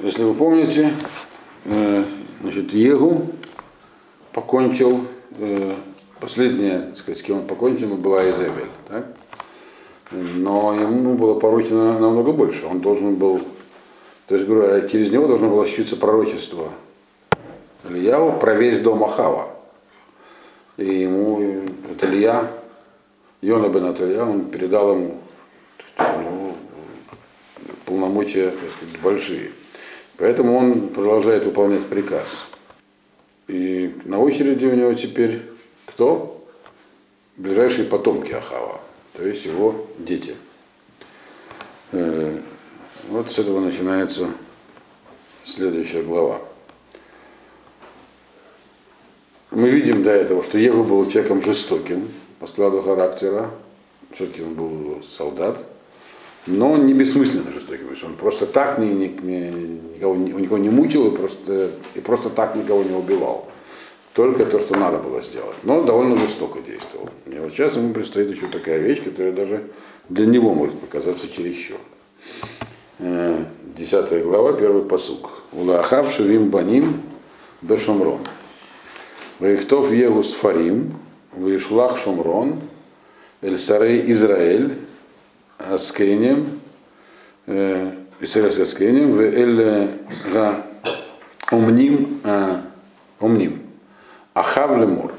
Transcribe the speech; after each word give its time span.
Если 0.00 0.24
вы 0.24 0.34
помните, 0.34 0.92
э, 1.66 2.04
значит, 2.40 2.72
Егу 2.72 3.26
покончил, 4.32 5.02
э, 5.38 5.72
последняя, 6.18 6.80
так 6.80 6.96
сказать, 6.96 7.18
с 7.18 7.22
кем 7.22 7.38
он 7.38 7.46
покончил, 7.46 7.94
была 7.96 8.28
Изабель. 8.28 8.66
Так? 8.88 9.06
Но 10.10 10.74
ему 10.74 11.14
было 11.14 11.38
поручено 11.38 11.96
намного 12.00 12.32
больше. 12.32 12.66
Он 12.66 12.80
должен 12.80 13.14
был, 13.14 13.40
то 14.26 14.34
есть, 14.34 14.48
говорю, 14.48 14.88
через 14.88 15.12
него 15.12 15.28
должно 15.28 15.48
было 15.48 15.62
осуществиться 15.62 15.96
пророчество 15.96 16.70
Ильяу 17.88 18.38
про 18.40 18.54
весь 18.54 18.80
дом 18.80 19.04
Ахава. 19.04 19.46
И 20.76 21.02
ему, 21.02 21.40
это 21.88 22.06
Илья, 22.06 22.50
Йона 23.42 23.68
бен 23.68 23.84
Аталья, 23.84 24.24
он 24.24 24.46
передал 24.46 24.90
ему 24.90 25.20
ну, 25.98 26.56
полномочия, 27.86 28.50
так 28.50 28.70
сказать, 28.72 29.00
большие. 29.00 29.52
Поэтому 30.16 30.56
он 30.56 30.88
продолжает 30.88 31.44
выполнять 31.44 31.86
приказ. 31.86 32.44
И 33.48 33.94
на 34.04 34.18
очереди 34.18 34.66
у 34.66 34.74
него 34.74 34.94
теперь 34.94 35.42
кто? 35.86 36.44
Ближайшие 37.36 37.86
потомки 37.86 38.32
Ахава, 38.32 38.80
то 39.12 39.26
есть 39.26 39.44
его 39.44 39.86
дети. 39.98 40.34
Э, 41.90 42.38
вот 43.08 43.30
с 43.30 43.38
этого 43.38 43.60
начинается 43.60 44.28
следующая 45.42 46.02
глава. 46.02 46.40
Мы 49.50 49.68
видим 49.70 50.02
до 50.02 50.10
этого, 50.10 50.42
что 50.42 50.58
Егу 50.58 50.84
был 50.84 51.08
человеком 51.08 51.42
жестоким 51.42 52.10
по 52.40 52.46
складу 52.46 52.82
характера. 52.82 53.50
Все-таки 54.12 54.42
он 54.42 54.54
был 54.54 55.02
солдат. 55.04 55.64
Но 56.46 56.72
он 56.72 56.86
не 56.86 56.92
бессмысленно 56.92 57.50
жестокий. 57.52 57.84
То 57.84 57.90
есть 57.90 58.04
он 58.04 58.14
просто 58.16 58.46
так 58.46 58.78
ни, 58.78 58.86
ни, 58.86 59.06
ни, 59.22 59.94
никого, 59.94 60.14
никого 60.16 60.58
не 60.58 60.68
мучил 60.68 61.08
и 61.08 61.16
просто, 61.16 61.70
и 61.94 62.00
просто 62.00 62.30
так 62.30 62.54
никого 62.54 62.82
не 62.82 62.94
убивал. 62.94 63.48
Только 64.12 64.46
то, 64.46 64.60
что 64.60 64.76
надо 64.76 64.98
было 64.98 65.22
сделать. 65.22 65.56
Но 65.64 65.82
довольно 65.82 66.16
жестоко 66.16 66.60
действовал. 66.60 67.08
И 67.26 67.36
вот 67.38 67.52
сейчас 67.52 67.76
ему 67.76 67.92
предстоит 67.92 68.30
еще 68.30 68.46
такая 68.46 68.78
вещь, 68.78 69.02
которая 69.02 69.32
даже 69.32 69.64
для 70.08 70.26
него 70.26 70.54
может 70.54 70.78
показаться 70.78 71.28
чересчур. 71.28 71.78
Э, 72.98 73.44
десятая 73.76 74.22
глава, 74.22 74.52
первый 74.52 74.84
посук. 74.84 75.42
Улахав 75.52 76.12
шевим 76.12 76.50
баним 76.50 77.02
бешомрон. 77.62 78.20
Ваихтов 79.40 79.90
Егус 79.90 80.32
Фарим, 80.32 80.94
Ваишлах 81.32 81.98
Шумрон, 81.98 82.60
Эльсарей 83.42 84.10
Израиль, 84.12 84.74
Аскейнем, 85.70 86.60
Израиль 87.46 88.62
Аскейнем, 88.62 89.12
в 89.12 89.20
Эль 89.20 89.88
Омним, 91.50 92.20
Омним, 93.20 93.62
Ахав 94.34 94.76
Лемур. 94.76 95.12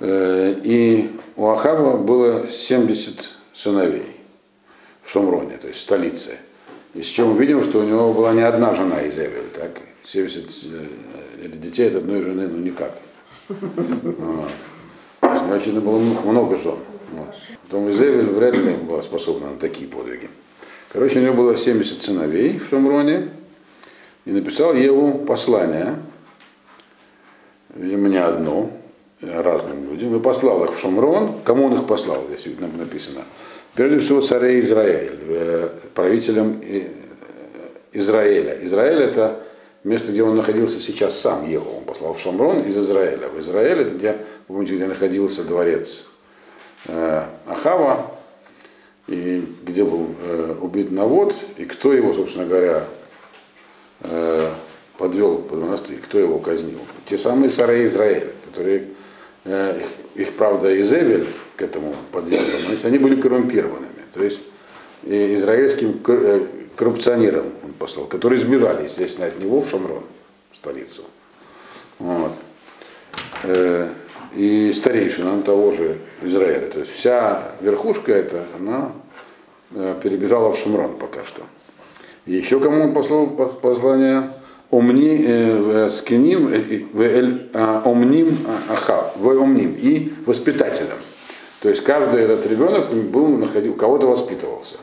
И 0.00 1.10
у 1.36 1.46
Ахава 1.48 1.96
было 1.96 2.48
70 2.50 3.30
сыновей 3.52 4.16
в 5.02 5.10
Шумроне, 5.10 5.56
то 5.56 5.68
есть 5.68 5.80
столице. 5.80 6.38
И 6.94 7.02
с 7.02 7.06
чем 7.06 7.32
мы 7.32 7.38
видим, 7.38 7.62
что 7.62 7.80
у 7.80 7.84
него 7.84 8.12
была 8.12 8.32
не 8.32 8.42
одна 8.42 8.72
жена 8.72 9.06
Изевель, 9.08 9.48
так? 9.54 9.80
70 10.06 10.44
или 11.42 11.56
детей 11.56 11.88
от 11.88 11.96
одной 11.96 12.22
жены, 12.22 12.48
ну 12.48 12.58
никак. 12.58 12.92
Вот. 13.48 14.50
Значит, 15.22 15.74
было 15.82 15.98
много 15.98 16.56
жен. 16.56 16.78
Вот. 17.16 17.34
Потом 17.64 17.90
Изевель 17.90 18.26
вряд 18.26 18.56
ли 18.56 18.74
была 18.74 19.02
способна 19.02 19.50
на 19.50 19.56
такие 19.56 19.88
подвиги. 19.88 20.28
Короче, 20.92 21.18
у 21.18 21.22
него 21.22 21.34
было 21.34 21.56
70 21.56 22.02
сыновей 22.02 22.58
в 22.58 22.68
Шамроне, 22.68 23.28
и 24.24 24.30
написал 24.30 24.74
Еву 24.74 25.18
послание, 25.24 25.96
видимо, 27.74 28.08
не 28.08 28.18
одно, 28.18 28.70
разным 29.20 29.90
людям, 29.90 30.14
и 30.16 30.20
послал 30.20 30.64
их 30.64 30.72
в 30.72 30.78
Шамрон. 30.78 31.40
Кому 31.44 31.64
он 31.64 31.74
их 31.74 31.86
послал, 31.86 32.24
здесь 32.28 32.46
написано? 32.78 33.22
Прежде 33.74 33.98
всего, 33.98 34.20
царей 34.20 34.60
Израиль, 34.60 35.18
э, 35.26 35.68
правителям 35.94 36.60
э, 36.62 36.88
Израиля. 37.92 38.58
Израиль 38.62 39.02
это 39.02 39.40
место, 39.82 40.12
где 40.12 40.22
он 40.22 40.36
находился 40.36 40.78
сейчас 40.78 41.18
сам, 41.18 41.48
ехал. 41.48 41.78
Он 41.78 41.84
послал 41.84 42.14
в 42.14 42.20
Шамрон 42.20 42.60
из 42.60 42.78
Израиля. 42.78 43.28
В 43.28 43.40
Израиле, 43.40 43.84
где, 43.84 44.16
помните, 44.46 44.76
где 44.76 44.86
находился 44.86 45.42
дворец 45.42 46.06
Ахава, 46.86 48.14
и 49.06 49.44
где 49.62 49.84
был 49.84 50.14
э, 50.20 50.56
убит 50.60 50.90
Навод, 50.90 51.34
и 51.58 51.64
кто 51.64 51.92
его, 51.92 52.14
собственно 52.14 52.46
говоря, 52.46 52.84
э, 54.00 54.50
подвел 54.96 55.38
под 55.38 55.60
монастырь, 55.60 55.98
кто 55.98 56.18
его 56.18 56.38
казнил. 56.38 56.78
Те 57.04 57.18
самые 57.18 57.50
сараи 57.50 57.84
Израиля, 57.84 58.28
которые, 58.46 58.88
э, 59.44 59.80
их, 59.80 60.28
их, 60.28 60.32
правда, 60.34 60.80
Изевель 60.80 61.26
к 61.56 61.62
этому 61.62 61.94
подвергла, 62.12 62.70
но 62.70 62.88
они 62.88 62.98
были 62.98 63.20
коррумпированными. 63.20 63.90
То 64.14 64.22
есть 64.22 64.40
израильским 65.02 66.00
э, 66.06 66.46
коррупционерам 66.74 67.46
он 67.62 67.72
послал, 67.74 68.06
которые 68.06 68.38
сбежали, 68.38 68.84
естественно, 68.84 69.26
от 69.26 69.38
него 69.38 69.60
в 69.60 69.68
Шамрон, 69.68 70.04
столицу. 70.54 71.02
Вот. 71.98 72.32
Э, 74.34 74.38
и 74.38 74.72
старейшинам 74.72 75.42
того 75.42 75.72
же 75.72 75.98
Израиля. 76.22 76.68
То 76.68 76.80
есть 76.80 76.92
вся 76.92 77.42
верхушка 77.60 78.12
эта, 78.12 78.44
она 78.58 78.92
э, 79.72 79.96
перебежала 80.02 80.50
в 80.50 80.58
Шамрон 80.58 80.96
пока 80.96 81.24
что. 81.24 81.42
Еще 82.26 82.60
кому 82.60 82.84
он 82.84 82.94
послал 82.94 83.26
послание? 83.26 84.30
Омни 84.70 85.24
э, 85.24 85.88
скиним, 85.90 86.50
а, 87.52 87.82
омним 87.84 88.36
аха, 88.68 89.12
в 89.16 89.28
омним 89.28 89.76
и 89.78 90.12
воспитателям. 90.26 90.98
То 91.60 91.68
есть 91.68 91.84
каждый 91.84 92.22
этот 92.22 92.44
ребенок 92.46 92.92
был, 92.92 93.28
находил, 93.28 93.74
кого-то 93.74 94.06
воспитывался 94.06 94.76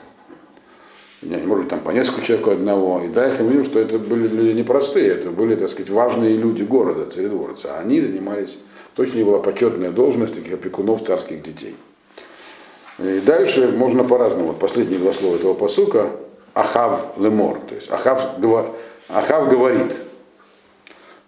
не, 1.22 1.38
может 1.38 1.64
быть, 1.64 1.70
там 1.70 1.82
по 1.82 1.92
несколько 1.92 2.22
человек 2.22 2.48
одного. 2.48 3.04
И 3.04 3.08
дальше 3.08 3.44
мы 3.44 3.52
видим, 3.52 3.66
что 3.66 3.80
это 3.80 4.00
были 4.00 4.28
люди 4.28 4.58
непростые, 4.58 5.10
это 5.10 5.30
были, 5.30 5.56
так 5.56 5.70
сказать, 5.70 5.92
важные 5.92 6.36
люди 6.36 6.64
города, 6.64 7.10
царедворцы. 7.10 7.68
А 7.68 7.80
они 7.80 8.02
занимались, 8.02 8.60
точно 8.96 9.26
была 9.26 9.40
почетная 9.40 9.92
должность 9.92 10.36
таких 10.36 10.54
опекунов 10.54 11.04
царских 11.04 11.44
детей. 11.44 11.76
И 13.00 13.20
дальше 13.20 13.70
можно 13.70 14.04
по-разному. 14.04 14.50
Вот 14.50 14.60
последние 14.60 15.00
два 15.00 15.14
слова 15.14 15.36
этого 15.36 15.54
посука 15.54 16.12
Ахав 16.54 17.18
лемор, 17.18 17.60
то 17.62 17.76
есть 17.76 17.90
Ахав, 17.90 18.36
Ахав 19.10 19.50
говорит. 19.50 20.00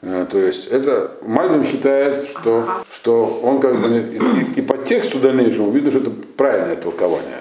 Э, 0.02 0.26
то 0.30 0.38
есть 0.38 0.68
это 0.68 1.12
Мальбин 1.22 1.66
считает, 1.66 2.28
что, 2.28 2.66
что 2.92 3.40
он 3.42 3.62
как 3.62 3.80
бы 3.80 3.98
и, 3.98 4.60
и 4.60 4.62
по 4.62 4.78
тексту 4.78 5.20
дальнейшему 5.20 5.72
видно, 5.72 5.92
что 5.92 6.02
это 6.02 6.12
правильное 6.12 6.76
толкование 6.76 7.40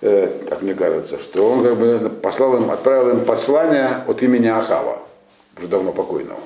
э, 0.00 0.28
так 0.48 0.62
мне 0.62 0.74
кажется, 0.74 1.18
что 1.18 1.50
он 1.50 1.64
как 1.64 1.76
бы 1.76 2.10
послал 2.22 2.56
им, 2.56 2.70
отправил 2.70 3.10
им 3.10 3.24
послание 3.24 4.04
от 4.06 4.22
имени 4.22 4.46
Ахава, 4.46 4.98
уже 5.58 5.66
давно 5.66 5.92
покойного. 5.92 6.40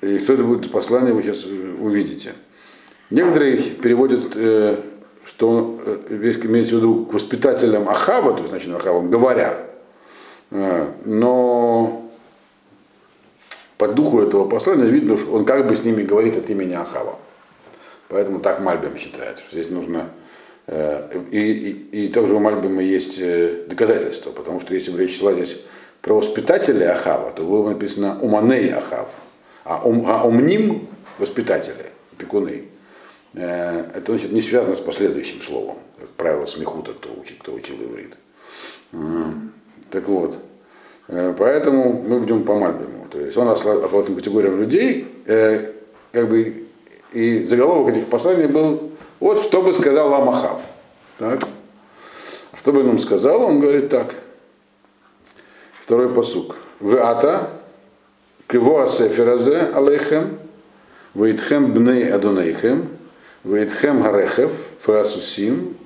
Э, 0.00 0.16
и 0.16 0.18
что 0.18 0.34
это 0.34 0.44
будет 0.44 0.70
послание, 0.70 1.12
вы 1.12 1.22
сейчас 1.22 1.44
увидите. 1.44 2.32
Некоторые 3.10 3.58
переводят, 3.58 4.32
э, 4.34 4.76
что 5.24 5.80
э, 5.84 6.32
имеется 6.42 6.74
в 6.74 6.78
виду 6.78 7.06
к 7.06 7.14
воспитателям 7.14 7.88
Ахава, 7.88 8.32
то 8.32 8.38
есть, 8.38 8.50
значит, 8.50 8.74
Ахавам, 8.74 9.10
говоря. 9.10 9.66
Э, 10.50 10.88
но 11.04 12.10
по 13.78 13.88
духу 13.88 14.20
этого 14.20 14.48
послания 14.48 14.84
видно, 14.84 15.16
что 15.16 15.32
он 15.32 15.44
как 15.44 15.66
бы 15.66 15.74
с 15.74 15.84
ними 15.84 16.02
говорит 16.02 16.36
от 16.36 16.48
имени 16.50 16.74
Ахава. 16.74 17.18
Поэтому 18.08 18.40
так 18.40 18.60
Мальбим 18.60 18.96
считает, 18.96 19.38
что 19.38 19.52
здесь 19.52 19.70
нужно 19.70 20.10
Э, 20.72 21.08
и, 21.32 21.38
и, 21.38 22.04
и 22.04 22.08
также 22.08 22.36
у 22.36 22.38
Мальбима 22.38 22.80
есть 22.80 23.18
э, 23.18 23.64
доказательства, 23.66 24.30
потому 24.30 24.60
что 24.60 24.72
если 24.72 24.92
бы 24.92 24.98
речь 24.98 25.18
шла 25.18 25.32
здесь 25.32 25.60
про 26.00 26.14
воспитателя 26.14 26.92
Ахава, 26.92 27.32
то 27.32 27.42
было 27.42 27.64
бы 27.64 27.70
написано 27.70 28.20
Уманей 28.20 28.72
Ахав, 28.72 29.08
а, 29.64 29.82
ум, 29.84 30.06
а 30.08 30.24
умним 30.24 30.88
воспитатели, 31.18 31.86
пекуны. 32.18 32.64
Э, 33.34 33.90
это 33.94 34.12
значит 34.12 34.32
не 34.32 34.40
связано 34.40 34.74
с 34.74 34.80
последующим 34.80 35.42
словом. 35.42 35.78
Правило 36.16 36.46
смехута, 36.46 36.92
кто 36.92 37.10
учит, 37.14 37.38
кто 37.40 37.52
учил 37.54 37.76
иврит. 37.76 38.16
Так 39.90 40.08
вот, 40.08 40.38
поэтому 41.06 41.92
мы 41.92 42.20
будем 42.20 42.44
по 42.44 42.54
Мальбиму. 42.58 43.06
То 43.10 43.20
есть 43.20 43.36
он 43.36 43.48
этим 43.50 44.16
категориям 44.16 44.60
людей, 44.60 45.06
как 45.24 46.28
бы, 46.28 46.66
и 47.12 47.44
заголовок 47.44 47.94
этих 47.94 48.06
посланий 48.06 48.46
был 48.46 48.90
вот 49.20 49.42
что 49.42 49.60
бы 49.60 49.74
сказал 49.74 50.12
Амахав. 50.14 50.62
Так. 51.18 51.42
Что 52.56 52.72
бы 52.72 52.88
он 52.88 52.98
сказал? 52.98 53.42
Он 53.42 53.60
говорит 53.60 53.90
так. 53.90 54.14
Второй 55.84 56.12
посук. 56.12 56.56
В 56.80 56.96
ата 56.96 57.50
кво 58.50 58.82
асеферазе 58.82 59.70
алейхем, 59.72 60.40
вейтхем 61.14 61.72
бней 61.72 62.12
адонейхем, 62.12 62.88
вейтхем 63.44 64.02
гарехев, 64.02 64.52
фаасусим, 64.80 65.76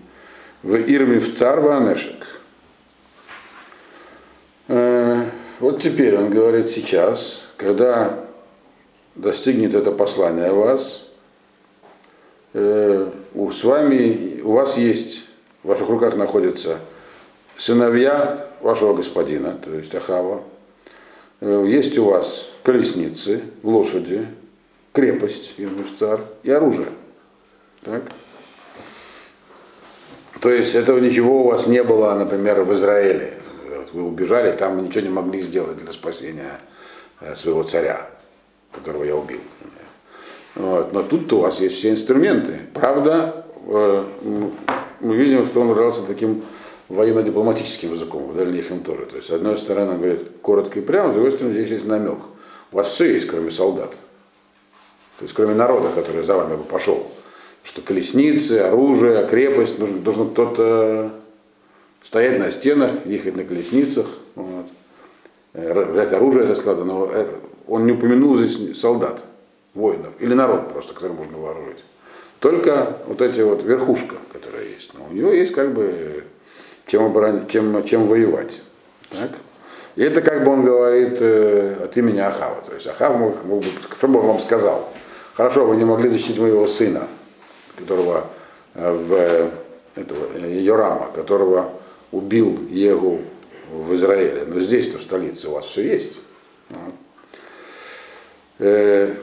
в 0.62 0.74
ирми 0.74 1.18
в 1.18 1.34
цар 1.34 1.60
ванешек. 1.60 2.40
вот 4.66 5.82
теперь 5.82 6.16
он 6.16 6.30
говорит 6.30 6.70
сейчас, 6.70 7.44
когда 7.58 8.18
достигнет 9.14 9.74
это 9.74 9.92
послание 9.92 10.50
вас, 10.50 11.10
э, 12.54 13.10
у, 13.34 13.50
с 13.50 13.62
вами, 13.62 14.40
у 14.42 14.52
вас 14.52 14.78
есть, 14.78 15.26
в 15.62 15.68
ваших 15.68 15.90
руках 15.90 16.16
находятся 16.16 16.78
сыновья 17.58 18.48
вашего 18.62 18.94
господина, 18.94 19.52
то 19.52 19.70
есть 19.74 19.94
Ахава, 19.94 20.38
э, 20.38 20.53
есть 21.44 21.98
у 21.98 22.06
вас 22.06 22.48
колесницы, 22.62 23.42
лошади, 23.62 24.26
крепость, 24.92 25.54
царь 25.98 26.20
и 26.42 26.50
оружие. 26.50 26.88
Так? 27.82 28.02
То 30.40 30.50
есть 30.50 30.74
этого 30.74 30.98
ничего 30.98 31.42
у 31.42 31.48
вас 31.48 31.66
не 31.66 31.82
было, 31.82 32.14
например, 32.14 32.62
в 32.62 32.72
Израиле. 32.74 33.34
Вы 33.92 34.04
убежали, 34.04 34.56
там 34.56 34.82
ничего 34.84 35.00
не 35.02 35.10
могли 35.10 35.40
сделать 35.40 35.78
для 35.78 35.92
спасения 35.92 36.58
э, 37.20 37.34
своего 37.34 37.62
царя, 37.62 38.10
которого 38.72 39.04
я 39.04 39.14
убил. 39.14 39.40
Вот. 40.54 40.92
Но 40.92 41.02
тут 41.02 41.32
у 41.32 41.40
вас 41.40 41.60
есть 41.60 41.76
все 41.76 41.90
инструменты. 41.90 42.58
Правда, 42.72 43.44
э, 43.66 44.04
мы 45.00 45.16
видим, 45.16 45.44
что 45.44 45.60
он 45.60 45.68
выражался 45.68 46.02
таким 46.02 46.42
военно-дипломатическим 46.88 47.94
языком, 47.94 48.28
в 48.28 48.36
дальнейшем 48.36 48.80
тоже. 48.80 49.06
То 49.06 49.16
есть, 49.16 49.28
с 49.28 49.32
одной 49.32 49.56
стороны, 49.58 49.92
он 49.92 49.98
говорит 49.98 50.28
коротко 50.42 50.78
и 50.78 50.82
прямо, 50.82 51.10
с 51.10 51.14
другой 51.14 51.32
стороны, 51.32 51.54
здесь 51.54 51.70
есть 51.70 51.86
намек. 51.86 52.18
У 52.72 52.76
вас 52.76 52.88
все 52.88 53.12
есть, 53.12 53.26
кроме 53.26 53.50
солдат. 53.50 53.90
То 55.18 55.22
есть, 55.22 55.34
кроме 55.34 55.54
народа, 55.54 55.90
который 55.94 56.24
за 56.24 56.36
вами 56.36 56.56
бы 56.56 56.64
пошел. 56.64 57.10
Что 57.62 57.80
колесницы, 57.80 58.58
оружие, 58.58 59.26
крепость, 59.26 59.78
нужно, 59.78 59.98
должен 59.98 60.30
кто-то 60.30 61.12
стоять 62.02 62.38
на 62.38 62.50
стенах, 62.50 63.06
ехать 63.06 63.36
на 63.36 63.44
колесницах, 63.44 64.06
вот. 64.34 64.66
Э, 65.54 65.84
взять 65.84 66.12
оружие 66.12 66.46
со 66.48 66.56
склада, 66.56 66.84
но 66.84 67.08
э, 67.10 67.26
он 67.68 67.86
не 67.86 67.92
упомянул 67.92 68.36
здесь 68.36 68.78
солдат, 68.78 69.22
воинов, 69.72 70.12
или 70.18 70.34
народ 70.34 70.68
просто, 70.68 70.92
который 70.94 71.12
можно 71.12 71.38
вооружить. 71.38 71.84
Только 72.40 72.98
вот 73.06 73.22
эти 73.22 73.40
вот 73.40 73.62
верхушка, 73.62 74.16
которая 74.32 74.64
есть. 74.64 74.92
Но 74.94 75.06
у 75.08 75.14
него 75.14 75.30
есть 75.30 75.52
как 75.52 75.72
бы 75.72 76.24
чем, 76.86 77.04
оборон... 77.04 77.46
чем, 77.46 77.84
чем 77.84 78.06
воевать. 78.06 78.60
Так? 79.10 79.30
И 79.96 80.02
это 80.02 80.22
как 80.22 80.44
бы 80.44 80.52
он 80.52 80.64
говорит 80.64 81.18
э, 81.20 81.76
от 81.84 81.96
имени 81.96 82.18
Ахава. 82.18 82.62
То 82.62 82.74
есть 82.74 82.86
Ахав 82.86 83.16
мог, 83.16 83.44
мог 83.44 83.60
бы, 83.60 83.68
что 83.96 84.08
бы 84.08 84.20
он 84.20 84.26
вам 84.26 84.40
сказал? 84.40 84.88
Хорошо, 85.34 85.66
вы 85.66 85.76
не 85.76 85.84
могли 85.84 86.08
защитить 86.08 86.38
моего 86.38 86.66
сына, 86.66 87.06
которого 87.76 88.26
э, 88.74 88.92
в 88.92 89.12
э, 89.12 89.50
этого, 89.94 90.26
э, 90.34 90.60
Йорама, 90.60 91.10
которого 91.14 91.70
убил 92.10 92.58
Егу 92.68 93.20
в 93.70 93.94
Израиле. 93.94 94.44
Но 94.46 94.60
здесь-то 94.60 94.98
в 94.98 95.02
столице 95.02 95.48
у 95.48 95.52
вас 95.52 95.66
все 95.66 95.82
есть. 95.82 96.14
Э, 98.58 99.14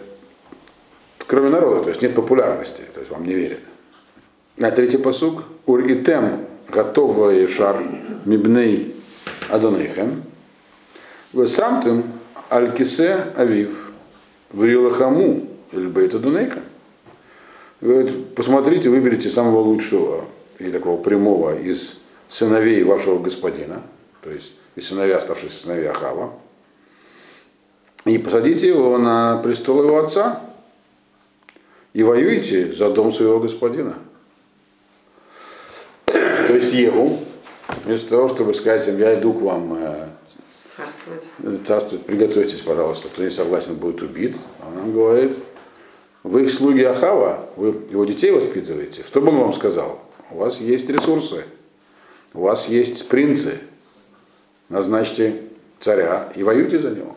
кроме 1.27 1.49
народа, 1.49 1.83
то 1.83 1.89
есть 1.89 2.01
нет 2.01 2.15
популярности, 2.15 2.83
то 2.93 2.99
есть 2.99 3.11
вам 3.11 3.25
не 3.25 3.33
верят. 3.33 3.59
А 4.59 4.71
третий 4.71 4.97
посук. 4.97 5.43
Ур 5.65 5.81
итем 6.71 6.83
готовый 6.83 7.47
шар 7.47 7.81
мибней 8.25 8.95
адонейхем. 9.49 10.23
Самтым 11.45 12.03
алькисе 12.49 13.33
авив 13.35 13.91
в 14.51 14.63
Рилахаму 14.63 15.47
или 15.71 15.87
бейт 15.87 16.15
адонейхем. 16.15 16.63
Посмотрите, 18.35 18.89
выберите 18.89 19.29
самого 19.29 19.59
лучшего 19.59 20.25
и 20.59 20.71
такого 20.71 21.01
прямого 21.01 21.57
из 21.57 21.99
сыновей 22.29 22.83
вашего 22.83 23.19
господина, 23.19 23.81
то 24.21 24.29
есть 24.29 24.53
и 24.75 24.81
сыновья, 24.81 25.17
оставшиеся 25.17 25.63
сыновья 25.63 25.91
Ахава, 25.91 26.33
и 28.05 28.17
посадите 28.17 28.67
его 28.67 28.97
на 28.97 29.37
престол 29.37 29.83
его 29.83 29.97
отца, 29.97 30.41
и 31.93 32.03
воюйте 32.03 32.71
за 32.71 32.89
дом 32.89 33.11
своего 33.11 33.39
господина. 33.39 33.95
То 36.51 36.55
есть 36.55 36.73
Еву, 36.73 37.17
вместо 37.85 38.09
того, 38.09 38.27
чтобы 38.27 38.53
сказать 38.53 38.85
им, 38.85 38.97
я 38.99 39.17
иду 39.17 39.31
к 39.31 39.41
вам 39.41 39.73
э, 39.73 40.07
царствовать, 40.75 41.65
царствовать 41.65 42.05
приготовьтесь, 42.05 42.59
пожалуйста, 42.59 43.07
кто 43.07 43.23
не 43.23 43.31
согласен, 43.31 43.75
будет 43.75 44.01
убит. 44.01 44.35
Она 44.59 44.91
говорит, 44.91 45.37
вы 46.23 46.43
их 46.43 46.51
слуги 46.51 46.83
Ахава, 46.83 47.47
вы 47.55 47.69
его 47.89 48.03
детей 48.03 48.31
воспитываете. 48.31 49.05
Что 49.07 49.21
бы 49.21 49.29
он 49.29 49.37
вам 49.37 49.53
сказал? 49.53 50.01
У 50.29 50.39
вас 50.39 50.59
есть 50.59 50.89
ресурсы, 50.89 51.45
у 52.33 52.41
вас 52.41 52.67
есть 52.67 53.07
принцы, 53.07 53.59
назначьте 54.67 55.43
царя 55.79 56.33
и 56.35 56.43
воюйте 56.43 56.79
за 56.79 56.89
него. 56.89 57.15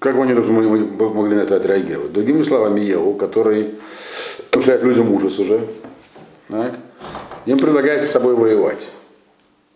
Как 0.00 0.16
бы 0.16 0.22
они 0.22 0.34
могли 0.34 1.36
на 1.36 1.40
это 1.40 1.56
отреагировать? 1.56 2.12
Другими 2.12 2.42
словами, 2.42 2.80
Еву, 2.80 3.14
который 3.14 3.70
внушает 4.52 4.82
людям 4.82 5.10
ужас 5.10 5.38
уже, 5.38 5.66
так, 6.48 6.74
им 7.46 7.58
предлагается 7.58 8.08
с 8.08 8.12
собой 8.12 8.34
воевать. 8.34 8.90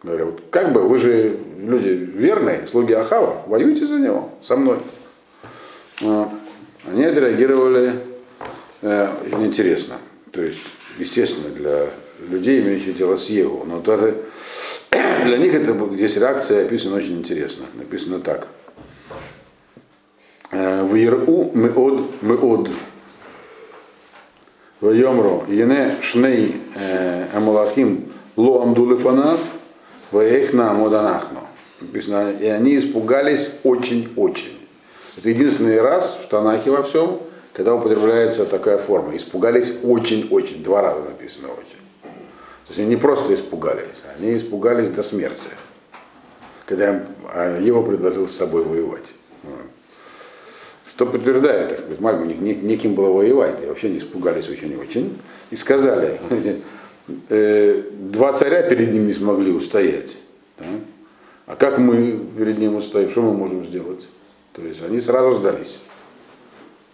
Говорю, 0.02 0.26
вот 0.26 0.42
как 0.50 0.72
бы 0.72 0.82
вы 0.82 0.98
же 0.98 1.38
люди 1.58 1.88
верные, 1.88 2.66
слуги 2.66 2.92
Ахава, 2.92 3.42
воюйте 3.46 3.86
за 3.86 3.98
него, 3.98 4.30
со 4.42 4.56
мной. 4.56 4.78
Но 6.00 6.32
они 6.86 7.04
отреагировали 7.04 8.00
э, 8.82 9.08
интересно. 9.38 9.96
То 10.32 10.42
есть, 10.42 10.60
естественно, 10.98 11.50
для 11.50 11.86
людей, 12.28 12.60
имеющих 12.60 12.96
дело 12.96 13.16
с 13.16 13.28
Еву, 13.28 13.64
но 13.66 13.80
даже 13.80 14.16
для 15.24 15.38
них 15.38 15.54
это 15.54 15.76
есть 15.94 16.16
реакция 16.16 16.64
описана 16.64 16.96
очень 16.96 17.18
интересно. 17.18 17.66
Написано 17.74 18.20
так. 18.20 18.48
«Э, 20.50 20.82
в 20.82 20.94
Еру 20.94 21.50
меод 21.54 22.22
меод. 22.22 22.68
В 22.68 22.74
Йомру 24.82 25.44
ене 25.48 25.96
шней 26.00 26.60
амалахим 27.34 28.10
ло 28.36 28.62
амдулифанав 28.62 29.40
в 30.10 30.18
эхна 30.18 30.72
моданахну. 30.72 31.40
Написано, 31.80 32.32
и 32.32 32.46
они 32.46 32.76
испугались 32.76 33.58
очень-очень. 33.64 34.58
Это 35.16 35.28
единственный 35.28 35.80
раз 35.80 36.20
в 36.22 36.28
Танахе 36.28 36.70
во 36.70 36.82
всем, 36.82 37.18
когда 37.52 37.74
употребляется 37.74 38.44
такая 38.46 38.78
форма. 38.78 39.16
Испугались 39.16 39.80
очень-очень. 39.82 40.62
Два 40.62 40.82
раза 40.82 41.02
написано 41.02 41.48
очень. 41.48 41.80
То 42.02 42.68
есть 42.68 42.78
они 42.78 42.88
не 42.88 42.96
просто 42.96 43.34
испугались, 43.34 44.02
они 44.16 44.36
испугались 44.36 44.90
до 44.90 45.02
смерти, 45.02 45.48
когда 46.66 47.04
а, 47.34 47.58
его 47.58 47.82
предложил 47.82 48.28
с 48.28 48.36
собой 48.36 48.62
воевать. 48.62 49.12
Что 51.00 51.06
подтверждает, 51.06 51.78
сказать, 51.78 51.98
Мальбу, 51.98 52.26
не, 52.26 52.54
неким 52.54 52.94
было 52.94 53.10
воевать, 53.10 53.62
и 53.62 53.66
вообще 53.66 53.88
не 53.88 54.00
испугались 54.00 54.50
очень-очень. 54.50 55.16
И 55.50 55.56
сказали, 55.56 56.20
э, 57.30 57.82
два 57.90 58.34
царя 58.34 58.60
перед 58.64 58.92
ним 58.92 59.06
не 59.06 59.14
смогли 59.14 59.50
устоять. 59.50 60.18
Да? 60.58 60.66
А 61.46 61.56
как 61.56 61.78
мы 61.78 62.20
перед 62.36 62.58
ним 62.58 62.76
устоим, 62.76 63.08
что 63.08 63.22
мы 63.22 63.32
можем 63.32 63.64
сделать? 63.64 64.10
То 64.52 64.60
есть 64.60 64.82
они 64.82 65.00
сразу 65.00 65.38
сдались. 65.38 65.80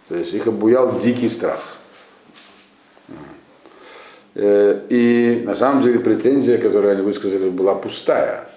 То 0.07 0.15
есть 0.15 0.33
их 0.33 0.47
обуял 0.47 0.97
дикий 0.99 1.27
страх. 1.27 1.75
Э, 4.35 4.83
и 4.87 5.43
на 5.45 5.53
самом 5.53 5.83
деле 5.83 5.99
претензия, 5.99 6.57
которую 6.59 6.93
они 6.93 7.01
высказали, 7.01 7.49
была 7.49 7.75
пустая. 7.75 8.47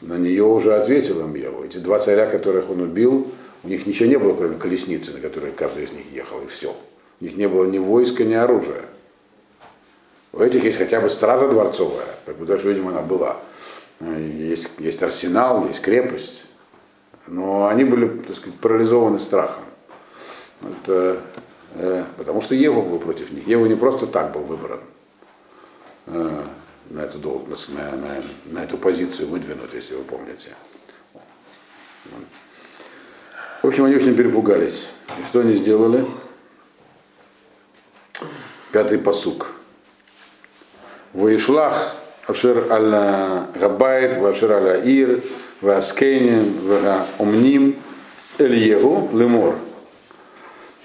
На 0.00 0.16
нее 0.16 0.44
уже 0.44 0.76
ответил 0.76 1.22
им 1.22 1.34
Еву. 1.34 1.64
Эти 1.64 1.78
два 1.78 1.98
царя, 1.98 2.26
которых 2.26 2.70
он 2.70 2.82
убил, 2.82 3.26
у 3.64 3.68
них 3.68 3.86
ничего 3.86 4.08
не 4.08 4.18
было, 4.18 4.36
кроме 4.36 4.56
колесницы, 4.58 5.12
на 5.12 5.20
которой 5.20 5.52
каждый 5.52 5.84
из 5.84 5.92
них 5.92 6.04
ехал, 6.12 6.42
и 6.42 6.46
все. 6.46 6.76
У 7.20 7.24
них 7.24 7.36
не 7.36 7.48
было 7.48 7.64
ни 7.64 7.78
войска, 7.78 8.22
ни 8.24 8.34
оружия. 8.34 8.82
У 10.32 10.40
этих 10.40 10.64
есть 10.64 10.78
хотя 10.78 11.00
бы 11.00 11.08
стража 11.08 11.48
дворцовая, 11.48 12.06
как 12.26 12.36
бы 12.36 12.44
даже, 12.44 12.68
видимо, 12.68 12.90
она 12.90 13.00
была. 13.00 13.38
Есть, 14.00 14.68
есть 14.78 15.02
арсенал, 15.02 15.66
есть 15.66 15.80
крепость. 15.80 16.44
Но 17.26 17.68
они 17.68 17.84
были, 17.84 18.08
так 18.18 18.36
сказать, 18.36 18.58
парализованы 18.60 19.18
страхом. 19.18 19.64
Это, 20.60 21.22
э, 21.74 22.04
потому 22.18 22.42
что 22.42 22.54
Ева 22.54 22.82
был 22.82 22.98
против 22.98 23.30
них. 23.30 23.46
Ева 23.46 23.64
не 23.66 23.76
просто 23.76 24.06
так 24.06 24.32
был 24.32 24.42
выбран 24.42 24.80
э, 26.06 26.44
на, 26.90 27.00
эту, 27.00 27.18
на, 27.68 27.96
на, 27.96 28.22
на 28.46 28.64
эту 28.64 28.76
позицию 28.76 29.28
выдвинут, 29.28 29.72
если 29.72 29.94
вы 29.94 30.04
помните. 30.04 30.50
В 33.64 33.66
общем, 33.66 33.86
они 33.86 33.96
очень 33.96 34.14
перепугались. 34.14 34.88
И 35.18 35.24
что 35.24 35.40
они 35.40 35.54
сделали? 35.54 36.04
Пятый 38.72 38.98
посук. 38.98 39.52
Воишлах 41.14 41.96
Ашер 42.26 42.70
аля 42.70 43.46
Габайт, 43.58 44.18
Вашер 44.18 44.52
аля 44.52 44.82
Ир, 44.82 45.22
Васкейнин, 45.62 46.52
Умним, 47.18 47.76
Эльегу, 48.36 49.08
Лемор. 49.14 49.54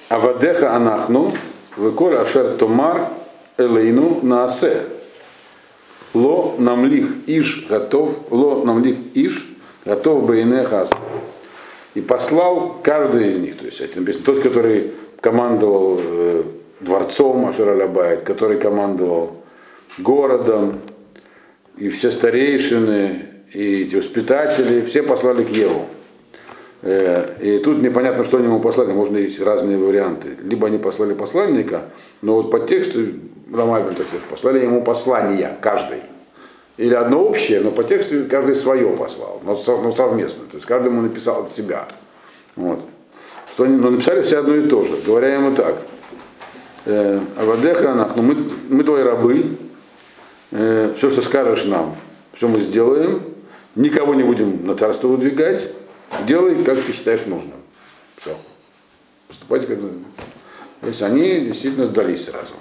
Авадеха 0.07 0.74
анахну, 0.74 1.33
веколь 1.75 2.15
ашер 2.15 2.55
томар 2.55 3.09
элейну 3.57 4.21
наасе. 4.21 4.86
Ло 6.13 6.55
намлих 6.57 7.27
иш 7.27 7.65
готов, 7.67 8.31
ло 8.31 8.63
намлих 8.63 9.00
иш 9.15 9.45
готов 9.83 10.25
бы 10.25 10.41
инехас. 10.41 10.91
И 11.96 12.01
послал 12.01 12.79
каждый 12.84 13.29
из 13.29 13.38
них, 13.38 13.58
то 13.58 13.65
есть 13.65 13.81
это 13.81 14.00
написано, 14.00 14.25
тот, 14.25 14.41
который 14.41 14.91
командовал 15.22 16.00
э, 16.00 16.43
дворцом 16.81 17.48
Ашаралябайт, 17.48 18.22
который 18.22 18.60
командовал 18.60 19.43
городом, 19.98 20.79
и 21.77 21.89
все 21.89 22.12
старейшины, 22.12 23.25
и 23.53 23.84
эти 23.84 23.96
воспитатели, 23.96 24.86
все 24.86 25.01
послали 25.01 25.43
к 25.43 25.50
Еву. 25.50 25.88
Э, 26.81 27.25
и 27.41 27.58
тут 27.60 27.81
непонятно, 27.81 28.24
что 28.24 28.38
они 28.38 28.46
ему 28.46 28.60
послали, 28.60 28.91
можно 28.91 29.17
есть 29.17 29.39
разные 29.39 29.77
варианты. 29.77 30.29
Либо 30.43 30.67
они 30.67 30.77
послали 30.77 31.13
посланника, 31.13 31.86
но 32.22 32.36
вот 32.36 32.51
по 32.51 32.60
тексту 32.60 33.00
Рамальбин 33.51 33.96
так 33.96 34.05
послали 34.29 34.63
ему 34.63 34.84
послания, 34.84 35.58
каждый. 35.62 36.00
Или 36.79 36.93
одно 36.93 37.21
общее, 37.21 37.59
но 37.59 37.71
по 37.71 37.83
тексту 37.83 38.24
каждый 38.29 38.55
свое 38.55 38.88
послал, 38.95 39.41
но, 39.43 39.53
совместно. 39.91 40.45
То 40.50 40.55
есть 40.55 40.65
каждый 40.65 40.88
ему 40.88 41.01
написал 41.01 41.43
от 41.43 41.51
себя. 41.51 41.89
Вот. 42.55 42.79
Что 43.51 43.65
но 43.65 43.89
написали 43.89 44.21
все 44.21 44.39
одно 44.39 44.55
и 44.55 44.65
то 44.65 44.86
же, 44.86 44.95
говоря 45.05 45.33
ему 45.33 45.53
так. 45.53 45.75
«Э, 46.86 47.19
Авадеха, 47.36 48.13
ну 48.15 48.24
мы, 48.24 48.50
мы 48.69 48.86
твои 48.86 49.03
рабы, 49.03 49.57
э, 50.51 50.93
все, 50.95 51.09
что 51.09 51.21
скажешь 51.21 51.65
нам, 51.65 51.98
все 52.31 52.48
мы 52.48 52.59
сделаем, 52.59 53.24
никого 53.75 54.15
не 54.15 54.24
будем 54.24 54.65
на 54.65 54.74
царство 54.74 55.09
выдвигать, 55.09 55.69
делай, 56.25 56.63
как 56.63 56.79
ты 56.79 56.93
считаешь 56.93 57.25
нужным. 57.25 57.57
Все. 58.21 58.38
Поступайте 59.27 59.67
как 59.67 59.79
То 59.81 60.88
есть 60.88 61.01
они 61.01 61.41
действительно 61.41 61.86
сдались 61.86 62.24
сразу. 62.24 62.53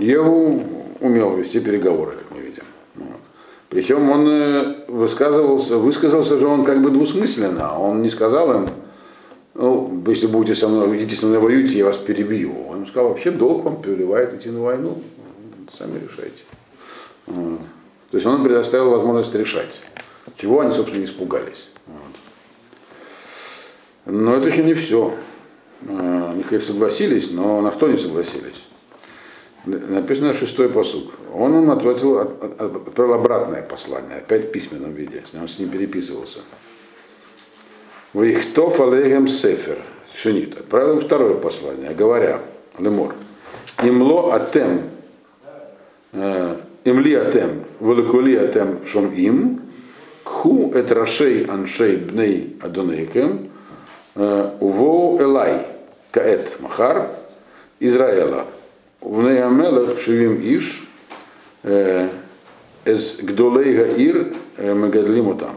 Еву 0.00 0.62
умел 1.00 1.36
вести 1.36 1.60
переговоры, 1.60 2.12
как 2.12 2.30
мы 2.30 2.40
видим. 2.40 2.62
Вот. 2.94 3.20
Причем 3.68 4.10
он 4.10 4.26
э, 4.26 4.84
высказывался, 4.88 5.76
высказался 5.76 6.38
же 6.38 6.46
он 6.46 6.64
как 6.64 6.82
бы 6.82 6.90
двусмысленно. 6.90 7.78
Он 7.78 8.00
не 8.00 8.08
сказал 8.08 8.52
им, 8.54 8.70
ну, 9.54 10.02
если 10.06 10.26
будете 10.26 10.54
со 10.54 10.68
мной, 10.68 10.96
идите 10.98 11.16
со 11.16 11.26
мной 11.26 11.38
воюете, 11.38 11.78
я 11.78 11.84
вас 11.84 11.98
перебью. 11.98 12.66
Он 12.68 12.86
сказал, 12.86 13.10
вообще 13.10 13.30
долг 13.30 13.64
вам 13.64 13.82
переливает 13.82 14.32
идти 14.32 14.48
на 14.48 14.62
войну, 14.62 15.02
сами 15.72 15.98
решайте. 15.98 16.44
Вот. 17.26 17.60
То 18.10 18.16
есть 18.16 18.26
он 18.26 18.42
предоставил 18.42 18.90
возможность 18.90 19.34
решать, 19.34 19.82
чего 20.36 20.60
они, 20.60 20.72
собственно, 20.72 21.04
испугались. 21.04 21.68
Вот. 21.86 22.16
Но 24.06 24.34
это 24.34 24.48
еще 24.48 24.64
не 24.64 24.72
все. 24.72 25.14
Э, 25.82 26.30
они, 26.32 26.42
конечно, 26.42 26.72
согласились, 26.72 27.30
но 27.30 27.60
на 27.60 27.70
что 27.70 27.86
не 27.88 27.98
согласились? 27.98 28.64
Написано 29.66 30.32
шестой 30.32 30.70
посук. 30.70 31.12
Он 31.34 31.62
им 31.62 31.70
ответил, 31.70 32.18
отправил 32.18 33.14
обратное 33.14 33.62
послание, 33.62 34.16
опять 34.18 34.46
в 34.46 34.50
письменном 34.52 34.94
виде. 34.94 35.22
Он 35.38 35.48
с 35.48 35.58
ним 35.58 35.68
переписывался. 35.68 36.40
Вихтов 38.14 38.80
алейгем 38.80 39.26
сефер. 39.26 39.78
Шенит. 40.12 40.58
Отправил 40.58 40.94
им 40.94 40.98
второе 41.00 41.34
послание, 41.34 41.92
говоря, 41.92 42.40
лемор. 42.78 43.14
Имло 43.82 44.34
атем, 44.34 44.82
э, 46.12 46.56
имли 46.84 47.14
атем, 47.14 47.64
великули 47.78 48.36
атем 48.36 48.84
шом 48.84 49.12
им, 49.12 49.62
кху 50.24 50.72
эт 50.74 50.90
рашей 50.90 51.44
аншей 51.44 51.96
бней 51.96 52.58
адонейкем, 52.60 53.50
э, 54.16 54.50
уво 54.58 55.22
элай, 55.22 55.66
каэт 56.10 56.56
махар, 56.60 57.10
Израиля, 57.78 58.46
Вней 59.00 59.42
Амелах 59.42 59.98
Шивим 59.98 60.40
Иш, 60.40 60.88
из 61.64 63.16
Гдолей 63.16 63.74
Гаир 63.74 64.34
Магадлиму 64.58 65.34
там. 65.36 65.56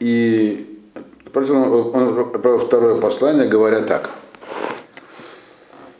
И 0.00 0.78
он 1.34 2.18
отправил 2.18 2.58
второе 2.58 3.00
послание, 3.00 3.48
говоря 3.48 3.80
так, 3.80 4.10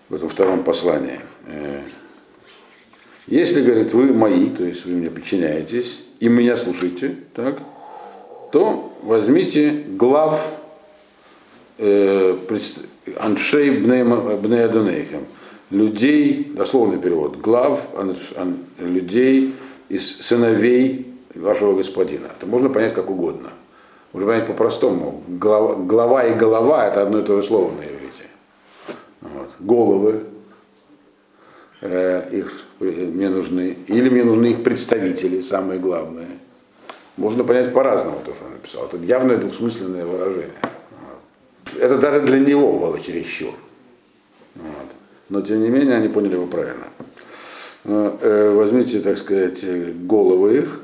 в 0.09 0.15
этом 0.15 0.29
втором 0.29 0.63
послании. 0.63 1.21
Если, 3.27 3.63
говорит, 3.63 3.93
вы 3.93 4.13
мои, 4.13 4.51
то 4.51 4.63
есть 4.65 4.85
вы 4.85 4.93
мне 4.93 5.11
подчиняетесь, 5.11 6.05
и 6.21 6.29
меня 6.29 6.57
слушаете, 6.57 7.17
так, 7.35 7.59
то 8.53 8.97
возьмите 9.03 9.71
глав 9.71 10.55
Э, 11.79 12.39
Аншей 13.19 13.71
Бнеядонейхем, 13.71 15.27
людей, 15.71 16.53
дословный 16.57 16.99
перевод, 16.99 17.37
глав 17.37 17.87
людей 18.79 19.55
из 19.89 20.19
сыновей 20.19 21.15
вашего 21.35 21.77
господина. 21.77 22.29
Это 22.37 22.47
можно 22.47 22.71
понять 22.71 22.95
как 22.95 23.11
угодно. 23.11 23.51
Можно 24.13 24.29
понять 24.29 24.47
по-простому. 24.47 25.23
Глава, 25.29 25.75
глава 25.75 26.25
и 26.25 26.35
голова 26.35 26.87
это 26.87 27.03
одно 27.03 27.21
и 27.21 27.23
то 27.23 27.41
же 27.41 27.47
слово 27.47 27.71
на 27.73 27.83
иврите. 27.85 28.25
Вот. 29.21 29.51
Головы 29.61 30.23
э, 31.83 32.29
их 32.33 32.65
мне 32.81 33.29
нужны. 33.29 33.77
Или 33.87 34.09
мне 34.09 34.25
нужны 34.25 34.47
их 34.47 34.63
представители, 34.63 35.43
самые 35.43 35.79
главные. 35.79 36.39
Можно 37.19 37.45
понять 37.45 37.73
по-разному 37.75 38.21
то, 38.25 38.35
что 38.35 38.47
он 38.47 38.53
написал. 38.53 38.87
Это 38.87 38.97
явное 38.97 39.37
двусмысленное 39.37 40.07
выражение 40.07 40.55
это 41.81 41.99
даже 41.99 42.21
для 42.21 42.39
него 42.39 42.79
было 42.79 43.01
чересчур. 43.01 43.55
Вот. 44.55 44.89
Но 45.29 45.41
тем 45.43 45.61
не 45.61 45.69
менее 45.69 45.97
они 45.97 46.09
поняли 46.09 46.35
его 46.35 46.47
правильно. 46.47 46.87
Э, 47.85 48.53
возьмите, 48.55 49.01
так 49.01 49.17
сказать, 49.19 49.65
головы 50.07 50.59
их, 50.59 50.81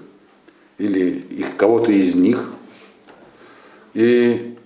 или 0.78 1.10
их 1.10 1.56
кого-то 1.56 1.92
из 1.92 2.14
них, 2.14 2.50
и 3.94 4.56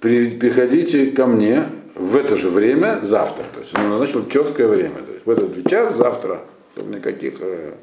приходите 0.00 1.10
ко 1.10 1.26
мне 1.26 1.68
в 1.94 2.16
это 2.16 2.36
же 2.36 2.48
время 2.48 3.00
завтра. 3.02 3.44
То 3.52 3.60
есть 3.60 3.76
он 3.76 3.90
назначил 3.90 4.26
четкое 4.28 4.68
время. 4.68 4.96
То 5.04 5.12
есть 5.12 5.26
в 5.26 5.30
этот 5.30 5.54
же 5.54 5.62
час 5.64 5.96
завтра, 5.96 6.42
чтобы 6.74 6.96
никаких 6.96 7.34
э, 7.40 7.74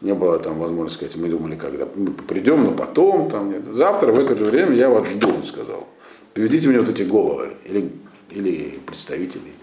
не 0.00 0.14
было 0.14 0.38
там 0.38 0.58
возможности 0.58 1.04
сказать, 1.04 1.16
мы 1.16 1.28
думали, 1.28 1.56
когда 1.56 1.86
мы 1.94 2.12
придем, 2.12 2.64
но 2.64 2.72
потом, 2.72 3.30
там, 3.30 3.50
нет. 3.50 3.62
завтра 3.72 4.12
в 4.12 4.18
это 4.18 4.36
же 4.36 4.44
время 4.44 4.74
я 4.74 4.90
вас 4.90 5.08
жду, 5.08 5.28
он 5.28 5.44
сказал. 5.44 5.88
Приведите 6.36 6.68
мне 6.68 6.78
вот 6.80 6.90
эти 6.90 7.02
головы 7.02 7.52
или, 7.64 7.90
или 8.30 8.78
представителей. 8.84 9.54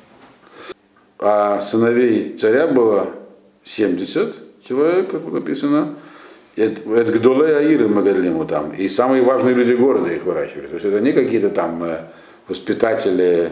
А 1.20 1.62
сыновей 1.62 2.36
царя 2.36 2.65
было 2.65 3.12
70 3.63 4.63
человек, 4.68 5.12
как 5.12 5.24
написано. 5.32 5.94
Это 6.56 7.12
Гдоле 7.12 7.58
Аиры 7.58 7.88
Магалиму 7.88 8.46
там. 8.46 8.72
И 8.72 8.89
самые 8.89 9.22
важные 9.22 9.53
люди 9.53 9.74
города 9.74 10.12
их 10.12 10.24
выращивали. 10.24 10.65
То 10.65 10.74
есть 10.74 10.86
это 10.88 11.00
не 11.00 11.12
какие-то 11.12 11.51
там 11.51 11.84
э, 11.84 12.06
воспитатели, 12.48 13.51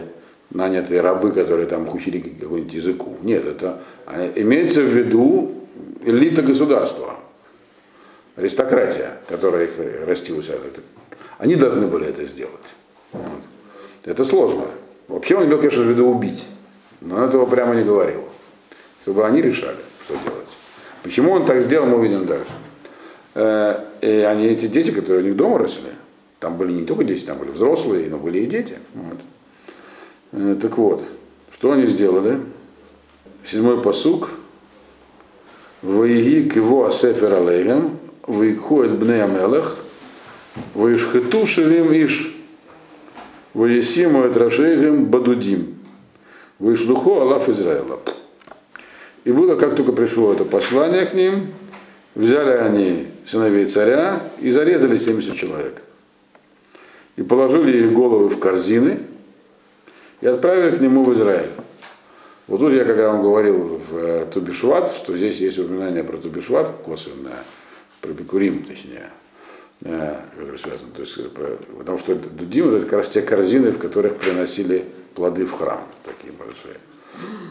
нанятые 0.50 1.00
рабы, 1.00 1.30
которые 1.30 1.66
там 1.66 1.88
учили 1.94 2.18
какой-нибудь 2.18 2.74
языку. 2.74 3.16
Нет, 3.22 3.46
это 3.46 3.82
а, 4.04 4.32
имеется 4.34 4.82
в 4.82 4.88
виду 4.88 5.68
элита 6.04 6.42
государства, 6.42 7.20
аристократия, 8.34 9.12
которая 9.28 9.66
их 9.66 9.74
растила. 10.08 10.42
Они 11.38 11.54
должны 11.54 11.86
были 11.86 12.06
это 12.08 12.24
сделать. 12.24 12.74
Вот. 13.12 13.42
Это 14.04 14.24
сложно. 14.24 14.64
Вообще 15.08 15.36
он 15.36 15.44
имел, 15.44 15.58
конечно, 15.58 15.82
в 15.82 15.88
виду 15.88 16.06
убить, 16.08 16.46
но 17.00 17.24
этого 17.24 17.46
прямо 17.46 17.74
не 17.74 17.82
говорил. 17.82 18.24
Чтобы 19.02 19.26
они 19.26 19.42
решали, 19.42 19.76
что 20.04 20.14
делать. 20.14 20.56
Почему 21.02 21.32
он 21.32 21.44
так 21.44 21.60
сделал, 21.62 21.86
мы 21.86 21.98
увидим 21.98 22.26
дальше. 22.26 22.52
Э, 23.34 23.84
и 24.00 24.06
они, 24.06 24.46
эти 24.46 24.66
дети, 24.66 24.90
которые 24.90 25.22
у 25.22 25.26
них 25.26 25.36
дома 25.36 25.58
росли, 25.58 25.90
там 26.38 26.56
были 26.56 26.72
не 26.72 26.84
только 26.84 27.04
дети, 27.04 27.24
там 27.24 27.38
были 27.38 27.50
взрослые, 27.50 28.08
но 28.08 28.18
были 28.18 28.38
и 28.38 28.46
дети. 28.46 28.78
Вот. 28.94 29.18
Э, 30.32 30.56
так 30.60 30.76
вот, 30.78 31.02
что 31.50 31.72
они 31.72 31.86
сделали? 31.86 32.40
Седьмой 33.44 33.82
посук. 33.82 34.30
Ваиги 35.82 36.48
киво 36.48 36.86
асефер 36.86 37.34
алейгем, 37.34 37.98
ваикхует 38.28 38.92
бне 38.92 39.24
амелех, 39.24 39.78
ваишхету 40.74 41.44
шевим 41.44 41.92
иш. 41.92 42.31
Воесиму 43.54 44.26
Этрашейгем 44.26 45.06
Бадудим. 45.06 45.74
Вышлуху 46.58 47.20
Аллах 47.20 47.48
Израиля. 47.48 47.98
И 49.24 49.32
было, 49.32 49.56
как 49.56 49.76
только 49.76 49.92
пришло 49.92 50.32
это 50.32 50.44
послание 50.44 51.06
к 51.06 51.14
ним, 51.14 51.48
взяли 52.14 52.56
они 52.56 53.06
сыновей 53.26 53.66
царя 53.66 54.20
и 54.40 54.50
зарезали 54.50 54.96
70 54.96 55.34
человек. 55.34 55.82
И 57.16 57.22
положили 57.22 57.84
их 57.84 57.92
головы 57.92 58.28
в 58.28 58.38
корзины 58.38 59.00
и 60.20 60.26
отправили 60.26 60.76
к 60.76 60.80
нему 60.80 61.04
в 61.04 61.12
Израиль. 61.14 61.50
Вот 62.48 62.60
тут 62.60 62.72
я, 62.72 62.84
когда 62.84 63.10
вам 63.10 63.22
говорил 63.22 63.80
в 63.88 63.96
э, 63.96 64.26
Тубишват, 64.32 64.92
что 64.96 65.16
здесь 65.16 65.38
есть 65.38 65.58
упоминание 65.58 66.02
про 66.02 66.16
Тубишват 66.16 66.70
косвенное, 66.84 67.44
про 68.00 68.12
Бекурим 68.12 68.64
точнее, 68.64 69.10
который 69.82 70.58
связан. 70.58 70.90
То 70.94 71.00
есть, 71.00 71.18
э, 71.18 71.56
потому 71.78 71.98
что 71.98 72.14
Дудим 72.14 72.74
это 72.74 72.84
как 72.84 72.92
раз 72.92 73.08
те 73.08 73.22
корзины, 73.22 73.70
в 73.72 73.78
которых 73.78 74.16
приносили 74.16 74.84
плоды 75.14 75.44
в 75.44 75.52
храм, 75.52 75.80
такие 76.04 76.32
большие. 76.32 76.76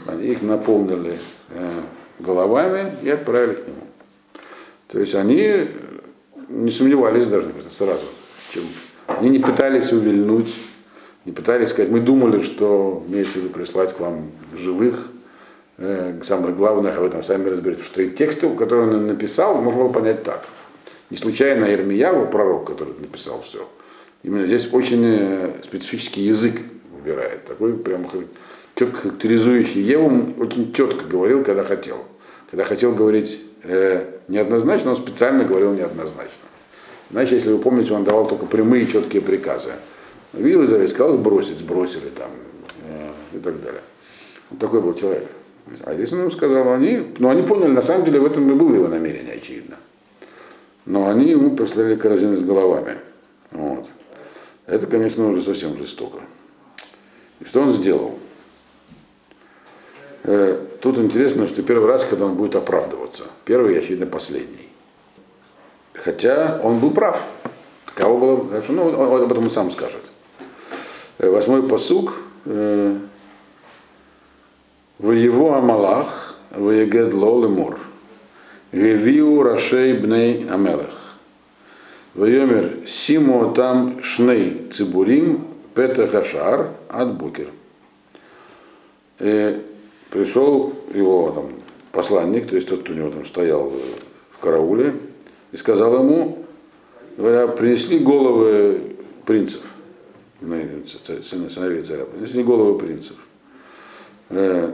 Они 0.08 0.28
их 0.28 0.42
наполнили 0.42 1.14
э, 1.50 1.82
головами 2.20 2.92
и 3.04 3.10
отправили 3.10 3.56
к 3.56 3.68
нему. 3.68 3.88
То 4.88 5.00
есть 5.00 5.16
они 5.16 5.68
не 6.50 6.72
сомневались 6.72 7.28
даже 7.28 7.50
сразу. 7.70 8.06
Чем. 8.54 8.64
Они 9.08 9.30
не 9.30 9.40
пытались 9.40 9.92
увильнуть, 9.92 10.54
не 11.26 11.32
пытались 11.32 11.70
сказать, 11.70 11.92
мы 11.92 12.00
думали, 12.00 12.42
что 12.42 13.04
имеется 13.08 13.34
в 13.34 13.36
виду 13.38 13.50
прислать 13.50 13.94
к 13.94 14.00
вам 14.00 14.32
живых, 14.58 15.08
э, 15.78 16.20
самое 16.24 16.54
главное, 16.54 16.94
а 16.96 17.00
вы 17.00 17.10
там 17.10 17.24
сами 17.24 17.50
разберетесь. 17.50 17.86
Что 17.86 18.02
и 18.02 18.10
тексты, 18.10 18.50
которые 18.56 18.90
он 18.90 19.08
написал, 19.08 19.56
можно 19.62 19.84
было 19.84 19.92
понять 19.92 20.24
так. 20.24 20.46
Не 21.12 21.18
случайно 21.18 21.66
Ирмияву, 21.66 22.28
пророк, 22.28 22.66
который 22.66 22.94
написал 22.98 23.42
все, 23.42 23.68
именно 24.24 24.48
здесь 24.48 24.72
очень 24.72 25.04
э, 25.06 25.52
специфический 25.62 26.22
язык 26.22 26.54
выбирает. 26.96 27.44
Такой 27.44 27.74
прям 27.74 28.08
четко 28.76 28.98
характеризующий. 28.98 29.82
Еву 29.82 30.34
очень 30.42 30.72
четко 30.72 31.06
говорил, 31.06 31.44
когда 31.44 31.64
хотел. 31.64 31.98
Когда 32.50 32.64
хотел 32.64 32.94
говорить 32.94 33.42
э, 33.64 34.06
неоднозначно, 34.30 34.92
он 34.92 34.96
специально 34.96 35.44
говорил 35.44 35.74
неоднозначно. 35.74 36.32
Иначе, 37.12 37.36
если 37.36 37.52
вы 37.52 37.60
помните, 37.60 37.94
он 37.94 38.06
давал 38.06 38.26
только 38.26 38.46
прямые 38.46 38.88
четкие 38.88 39.22
приказы. 39.22 39.72
Видел 40.32 40.64
Израиль, 40.64 40.88
сказал 40.88 41.12
сбросить, 41.12 41.60
сбросили 41.60 42.08
там 42.18 42.32
э, 42.88 43.38
и 43.38 43.40
так 43.40 43.62
далее. 43.62 43.82
Вот 44.50 44.60
такой 44.60 44.80
был 44.80 44.94
человек. 44.94 45.28
А 45.84 45.94
здесь 45.94 46.14
он 46.14 46.20
ему 46.20 46.32
сказал, 46.32 46.72
они, 46.72 47.14
ну 47.18 47.30
они 47.30 47.42
поняли, 47.42 47.72
на 47.72 47.82
самом 47.82 48.06
деле 48.06 48.22
в 48.22 48.26
этом 48.26 48.50
и 48.50 48.54
было 48.54 48.74
его 48.74 48.88
намерение, 48.88 49.34
очевидно. 49.34 49.76
Но 50.92 51.08
они 51.08 51.30
ему 51.30 51.56
послали 51.56 51.96
корзины 51.96 52.36
с 52.36 52.42
головами. 52.42 52.98
Вот. 53.52 53.88
Это, 54.66 54.88
конечно, 54.88 55.30
уже 55.30 55.42
совсем 55.42 55.78
жестоко. 55.78 56.20
И 57.40 57.46
что 57.46 57.62
он 57.62 57.70
сделал? 57.70 58.20
Э, 60.24 60.66
тут 60.82 60.98
интересно, 60.98 61.48
что 61.48 61.64
первый 61.64 61.88
раз, 61.88 62.04
когда 62.04 62.26
он 62.26 62.34
будет 62.34 62.58
оправдываться. 62.58 63.24
Первый, 63.46 63.80
очевидно, 63.80 64.06
последний. 64.06 64.68
Хотя 65.94 66.60
он 66.62 66.80
был 66.80 66.92
прав. 66.92 67.24
Кого 67.96 68.18
было, 68.18 68.62
ну, 68.68 68.90
он 68.90 69.22
об 69.22 69.32
этом 69.32 69.50
сам 69.50 69.72
скажет. 69.72 70.12
Э, 71.20 71.30
восьмой 71.30 71.70
посук. 71.70 72.16
Э, 72.44 72.98
в 75.00 75.12
его 75.14 75.54
Амалах, 75.54 76.36
в 76.50 76.70
Егед 76.70 77.14
Лол 77.14 77.48
Мур. 77.48 77.80
Гевиу 78.72 79.44
Рашей 79.44 79.94
Бней 79.94 80.48
Амелах. 80.50 81.18
Вайомер 82.14 82.88
Симо 82.88 83.54
там 83.54 84.02
Шней 84.02 84.70
Цибурим 84.72 85.46
Петер 85.76 86.10
Хашар 86.10 86.72
от 86.90 87.18
Букер. 87.18 87.48
И 89.20 89.62
пришел 90.10 90.74
его 90.94 91.32
там, 91.32 91.52
посланник, 91.92 92.50
то 92.50 92.56
есть 92.56 92.68
тот, 92.68 92.82
кто 92.84 92.94
у 92.94 92.96
него 92.96 93.10
там 93.10 93.26
стоял 93.26 93.72
в 94.32 94.40
карауле, 94.40 94.96
и 95.52 95.58
сказал 95.58 95.96
ему, 95.96 96.46
говоря, 97.18 97.48
принесли 97.48 98.00
головы 98.00 98.96
принцев, 99.26 99.62
сыновей 100.42 101.84
царя, 101.84 102.06
принесли 102.06 102.44
головы 102.44 102.80
принцев. 102.80 103.16
Э, 104.30 104.72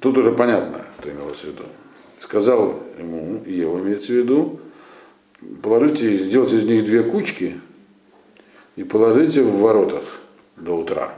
тут 0.00 0.18
уже 0.18 0.32
понятно, 0.32 0.86
что 0.98 1.10
имелось 1.10 1.38
в 1.38 1.44
виду. 1.44 1.64
Сказал 2.18 2.82
ему, 2.98 3.44
его 3.44 3.78
имеется 3.80 4.12
в 4.12 4.16
виду, 4.16 4.60
положите, 5.62 6.16
сделайте 6.16 6.56
из 6.56 6.64
них 6.64 6.84
две 6.84 7.02
кучки 7.02 7.60
и 8.74 8.84
положите 8.84 9.42
в 9.42 9.60
воротах 9.60 10.04
до 10.56 10.78
утра 10.78 11.14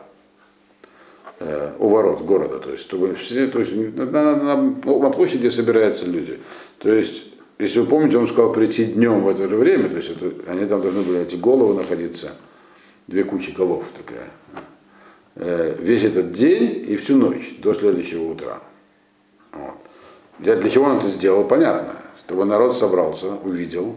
э, 1.38 1.73
у 1.78 1.88
ворот 1.88 2.23
города, 2.23 2.59
то 2.59 2.71
есть, 2.71 2.83
чтобы 2.83 3.14
все, 3.14 3.47
то 3.47 3.61
есть 3.61 3.73
на, 3.75 4.07
на, 4.07 4.57
на 4.57 5.11
площади 5.11 5.49
собираются 5.49 6.07
люди. 6.07 6.38
То 6.78 6.93
есть 6.93 7.26
если 7.59 7.81
вы 7.81 7.87
помните, 7.87 8.19
он 8.19 8.28
сказал 8.28 8.52
прийти 8.52 8.84
днем 8.84 9.23
в 9.23 9.28
это 9.28 9.49
же 9.49 9.56
время, 9.56 9.89
то 9.89 9.97
есть 9.97 10.11
это, 10.11 10.32
они 10.49 10.65
там 10.67 10.80
должны 10.80 11.02
были 11.02 11.21
эти 11.21 11.34
головы 11.34 11.75
находиться, 11.75 12.30
две 13.08 13.25
кучи 13.25 13.50
голов 13.50 13.87
такая, 13.97 14.28
э, 15.34 15.76
весь 15.80 16.04
этот 16.04 16.30
день 16.30 16.84
и 16.89 16.97
всю 16.97 17.17
ночь 17.17 17.56
до 17.58 17.75
следующего 17.75 18.30
утра. 18.30 18.63
Вот. 19.52 19.75
Для, 20.38 20.56
для 20.56 20.70
чего 20.70 20.86
он 20.86 20.98
это 20.98 21.08
сделал, 21.08 21.44
понятно, 21.44 21.94
чтобы 22.18 22.44
народ 22.44 22.76
собрался, 22.76 23.32
увидел, 23.42 23.96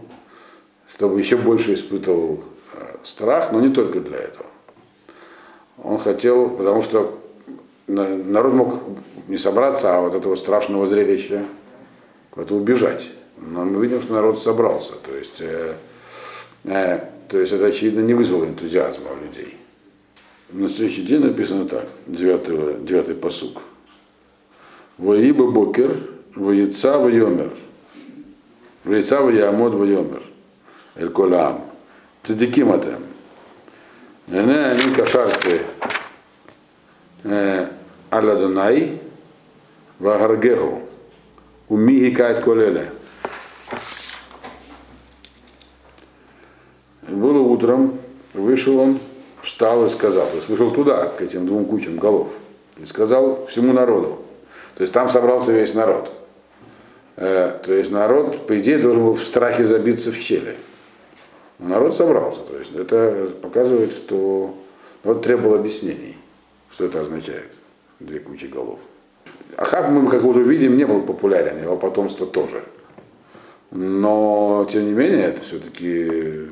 чтобы 0.94 1.18
еще 1.20 1.36
больше 1.36 1.74
испытывал 1.74 2.42
э, 2.74 2.96
страх, 3.04 3.52
но 3.52 3.60
не 3.60 3.72
только 3.72 4.00
для 4.00 4.18
этого. 4.18 4.46
Он 5.82 5.98
хотел, 5.98 6.50
потому 6.50 6.82
что 6.82 7.18
народ 7.86 8.54
мог 8.54 8.80
не 9.28 9.38
собраться, 9.38 9.96
а 9.96 10.00
вот 10.00 10.14
этого 10.14 10.36
страшного 10.36 10.86
зрелища 10.86 11.44
куда-то 12.30 12.54
убежать. 12.54 13.10
Но 13.38 13.64
мы 13.64 13.82
видим, 13.82 14.00
что 14.02 14.14
народ 14.14 14.42
собрался. 14.42 14.94
То 15.04 15.16
есть, 15.16 15.40
э, 15.40 15.74
э, 16.64 17.00
то 17.28 17.38
есть 17.38 17.52
это, 17.52 17.66
очевидно, 17.66 18.00
не 18.00 18.14
вызвало 18.14 18.44
энтузиазма 18.44 19.10
у 19.12 19.24
людей. 19.24 19.56
На 20.50 20.68
следующий 20.68 21.02
день 21.02 21.20
написано 21.20 21.66
так, 21.66 21.86
9, 22.06 22.84
9 22.84 23.20
посук. 23.20 23.62
Воиба 24.98 25.50
бокер, 25.50 25.96
воица 26.34 26.98
вайомер. 26.98 27.50
Воица 28.84 29.20
ваямод 29.20 29.74
вайомер. 29.74 30.22
Эль 30.96 31.10
колам. 31.10 31.64
Цадиким 32.22 32.72
атем. 32.72 33.04
Эне 34.28 34.66
они 34.66 34.94
кашарцы 34.94 35.62
аля 37.24 38.36
Дунай, 38.36 39.00
вагаргеху. 39.98 40.82
Умиги 41.68 42.14
кайт 42.14 42.40
колеле. 42.40 42.92
Было 47.08 47.38
утром, 47.38 47.98
вышел 48.34 48.78
он, 48.78 48.98
встал 49.42 49.86
и 49.86 49.88
сказал, 49.88 50.26
то 50.26 50.36
есть 50.36 50.48
вышел 50.48 50.70
туда, 50.70 51.06
к 51.06 51.22
этим 51.22 51.46
двум 51.46 51.64
кучам 51.64 51.96
голов, 51.96 52.32
и 52.78 52.84
сказал 52.84 53.46
всему 53.46 53.72
народу. 53.72 54.22
То 54.76 54.82
есть 54.82 54.92
там 54.92 55.08
собрался 55.08 55.52
весь 55.52 55.74
народ. 55.74 56.12
Э, 57.24 57.56
то 57.62 57.72
есть 57.72 57.92
народ, 57.92 58.48
по 58.48 58.58
идее, 58.58 58.78
должен 58.78 59.04
был 59.04 59.14
в 59.14 59.22
страхе 59.22 59.64
забиться 59.64 60.10
в 60.10 60.16
щели. 60.16 60.56
Но 61.60 61.68
народ 61.68 61.94
собрался. 61.94 62.40
То 62.40 62.58
есть 62.58 62.74
это 62.74 63.30
показывает, 63.40 63.92
что 63.92 64.56
народ 65.04 65.22
требовал 65.22 65.54
объяснений, 65.54 66.18
что 66.72 66.84
это 66.84 67.00
означает. 67.00 67.52
Две 68.00 68.18
кучи 68.18 68.46
голов. 68.46 68.80
Ахав, 69.56 69.88
мы, 69.88 70.10
как 70.10 70.24
уже 70.24 70.42
видим, 70.42 70.76
не 70.76 70.84
был 70.84 71.02
популярен, 71.02 71.62
его 71.62 71.76
потомство 71.76 72.26
тоже. 72.26 72.64
Но, 73.70 74.66
тем 74.68 74.86
не 74.86 74.92
менее, 74.92 75.26
это 75.26 75.42
все-таки 75.42 76.48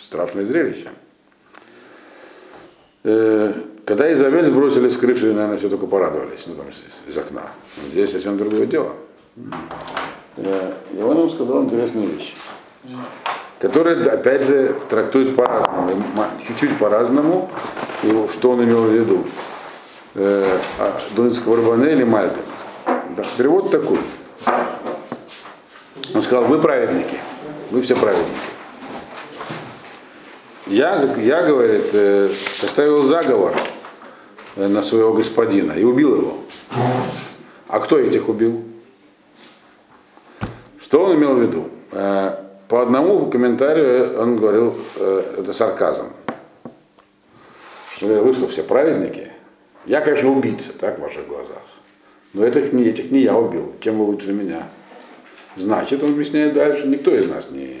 страшное 0.00 0.46
зрелище. 0.46 0.88
Э, 3.02 3.52
когда 3.84 4.10
Изавель 4.14 4.46
сбросили 4.46 4.88
крыши, 4.88 5.26
наверное, 5.34 5.58
все 5.58 5.68
только 5.68 5.86
порадовались, 5.86 6.46
ну 6.46 6.54
там 6.54 6.68
из, 7.06 7.18
окна. 7.18 7.50
Здесь 7.90 8.12
совсем 8.12 8.38
другое 8.38 8.64
дело. 8.64 8.94
Э, 10.36 10.72
и 10.96 11.02
он 11.02 11.20
им 11.22 11.30
сказал 11.30 11.64
интересную 11.64 12.08
вещь, 12.08 12.34
которая, 13.58 14.04
опять 14.10 14.42
же, 14.42 14.76
трактует 14.88 15.34
по-разному, 15.34 16.04
чуть-чуть 16.46 16.78
по-разному, 16.78 17.50
что 18.32 18.50
он 18.50 18.64
имел 18.64 18.84
в 18.84 18.92
виду. 18.92 19.24
Э, 20.14 20.58
а, 20.78 21.00
Дунецкого 21.16 21.56
Рабане 21.56 21.92
или 21.92 22.04
Мальбе. 22.04 22.36
Да, 23.16 23.24
перевод 23.36 23.70
такой. 23.70 23.98
Он 26.14 26.22
сказал, 26.22 26.44
вы 26.44 26.60
праведники, 26.60 27.16
вы 27.72 27.82
все 27.82 27.96
праведники. 27.96 28.30
Я, 30.66 31.02
я 31.18 31.42
говорит, 31.42 31.88
э, 31.92 32.28
составил 32.28 33.02
заговор 33.02 33.52
на 34.54 34.82
своего 34.82 35.12
господина 35.12 35.72
и 35.72 35.82
убил 35.82 36.14
его. 36.14 36.38
А 37.66 37.80
кто 37.80 37.98
этих 37.98 38.28
убил? 38.28 38.62
Что 40.94 41.06
он 41.06 41.16
имел 41.16 41.34
в 41.34 41.42
виду? 41.42 41.70
Э, 41.90 42.36
по 42.68 42.80
одному 42.80 43.26
комментарию 43.28 44.16
он 44.16 44.36
говорил, 44.36 44.76
это 44.96 45.52
сарказм. 45.52 46.04
Вы 48.00 48.32
что, 48.32 48.46
все 48.46 48.62
праведники? 48.62 49.32
Я, 49.86 50.02
конечно, 50.02 50.30
убийца, 50.30 50.72
так, 50.78 51.00
в 51.00 51.02
ваших 51.02 51.26
глазах. 51.26 51.64
Но 52.32 52.46
этих 52.46 52.72
не, 52.72 52.84
этих 52.84 53.10
не 53.10 53.22
я 53.22 53.36
убил. 53.36 53.72
Кем 53.80 53.98
вы 53.98 54.04
лучше 54.04 54.32
меня? 54.32 54.68
Значит, 55.56 56.04
он 56.04 56.10
объясняет 56.10 56.54
дальше, 56.54 56.86
никто 56.86 57.12
из 57.12 57.28
нас 57.28 57.50
не, 57.50 57.80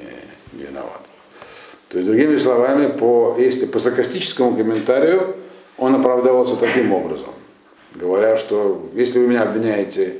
не 0.52 0.64
виноват. 0.64 1.02
То 1.90 1.98
есть, 1.98 2.08
другими 2.10 2.36
словами, 2.36 2.88
по, 2.88 3.36
если 3.38 3.66
по 3.66 3.78
саркастическому 3.78 4.56
комментарию 4.56 5.36
он 5.78 5.94
оправдывался 5.94 6.56
таким 6.56 6.92
образом, 6.92 7.30
говоря, 7.94 8.36
что 8.36 8.90
если 8.92 9.20
вы 9.20 9.28
меня 9.28 9.44
обвиняете 9.44 10.16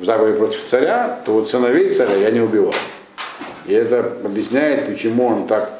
в 0.00 0.04
заговоре 0.04 0.34
против 0.34 0.64
царя, 0.64 1.20
то 1.24 1.34
вот 1.34 1.48
сыновей 1.48 1.92
царя 1.92 2.14
я 2.14 2.30
не 2.30 2.40
убивал. 2.40 2.74
И 3.66 3.72
это 3.72 4.16
объясняет, 4.24 4.86
почему 4.86 5.26
он 5.26 5.46
так, 5.46 5.70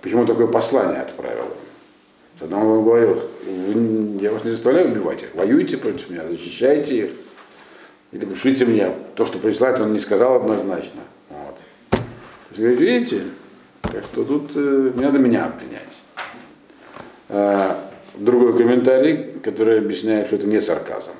почему 0.00 0.24
такое 0.24 0.46
послание 0.46 1.02
отправил 1.02 1.48
одного 2.40 2.78
он 2.78 2.84
говорил, 2.84 3.20
я 4.20 4.32
вас 4.32 4.44
не 4.44 4.50
заставляю 4.50 4.90
убивать 4.90 5.22
их, 5.22 5.34
воюйте 5.34 5.76
против 5.76 6.10
меня, 6.10 6.26
защищайте 6.28 6.96
их. 6.96 7.10
Или 8.12 8.24
пришлите 8.24 8.64
мне, 8.64 8.90
то, 9.16 9.26
что 9.26 9.38
присылает, 9.38 9.80
он 9.80 9.92
не 9.92 9.98
сказал 9.98 10.36
однозначно. 10.36 11.02
Вот. 11.28 11.58
Говорит, 12.56 12.80
видите, 12.80 13.22
так 13.82 14.02
что 14.04 14.24
тут 14.24 14.52
э, 14.54 14.92
не 14.94 15.04
надо 15.04 15.18
меня 15.18 15.44
обвинять. 15.44 16.02
А, 17.28 17.78
другой 18.14 18.56
комментарий, 18.56 19.38
который 19.44 19.78
объясняет, 19.78 20.26
что 20.26 20.36
это 20.36 20.46
не 20.46 20.60
сарказм. 20.60 21.10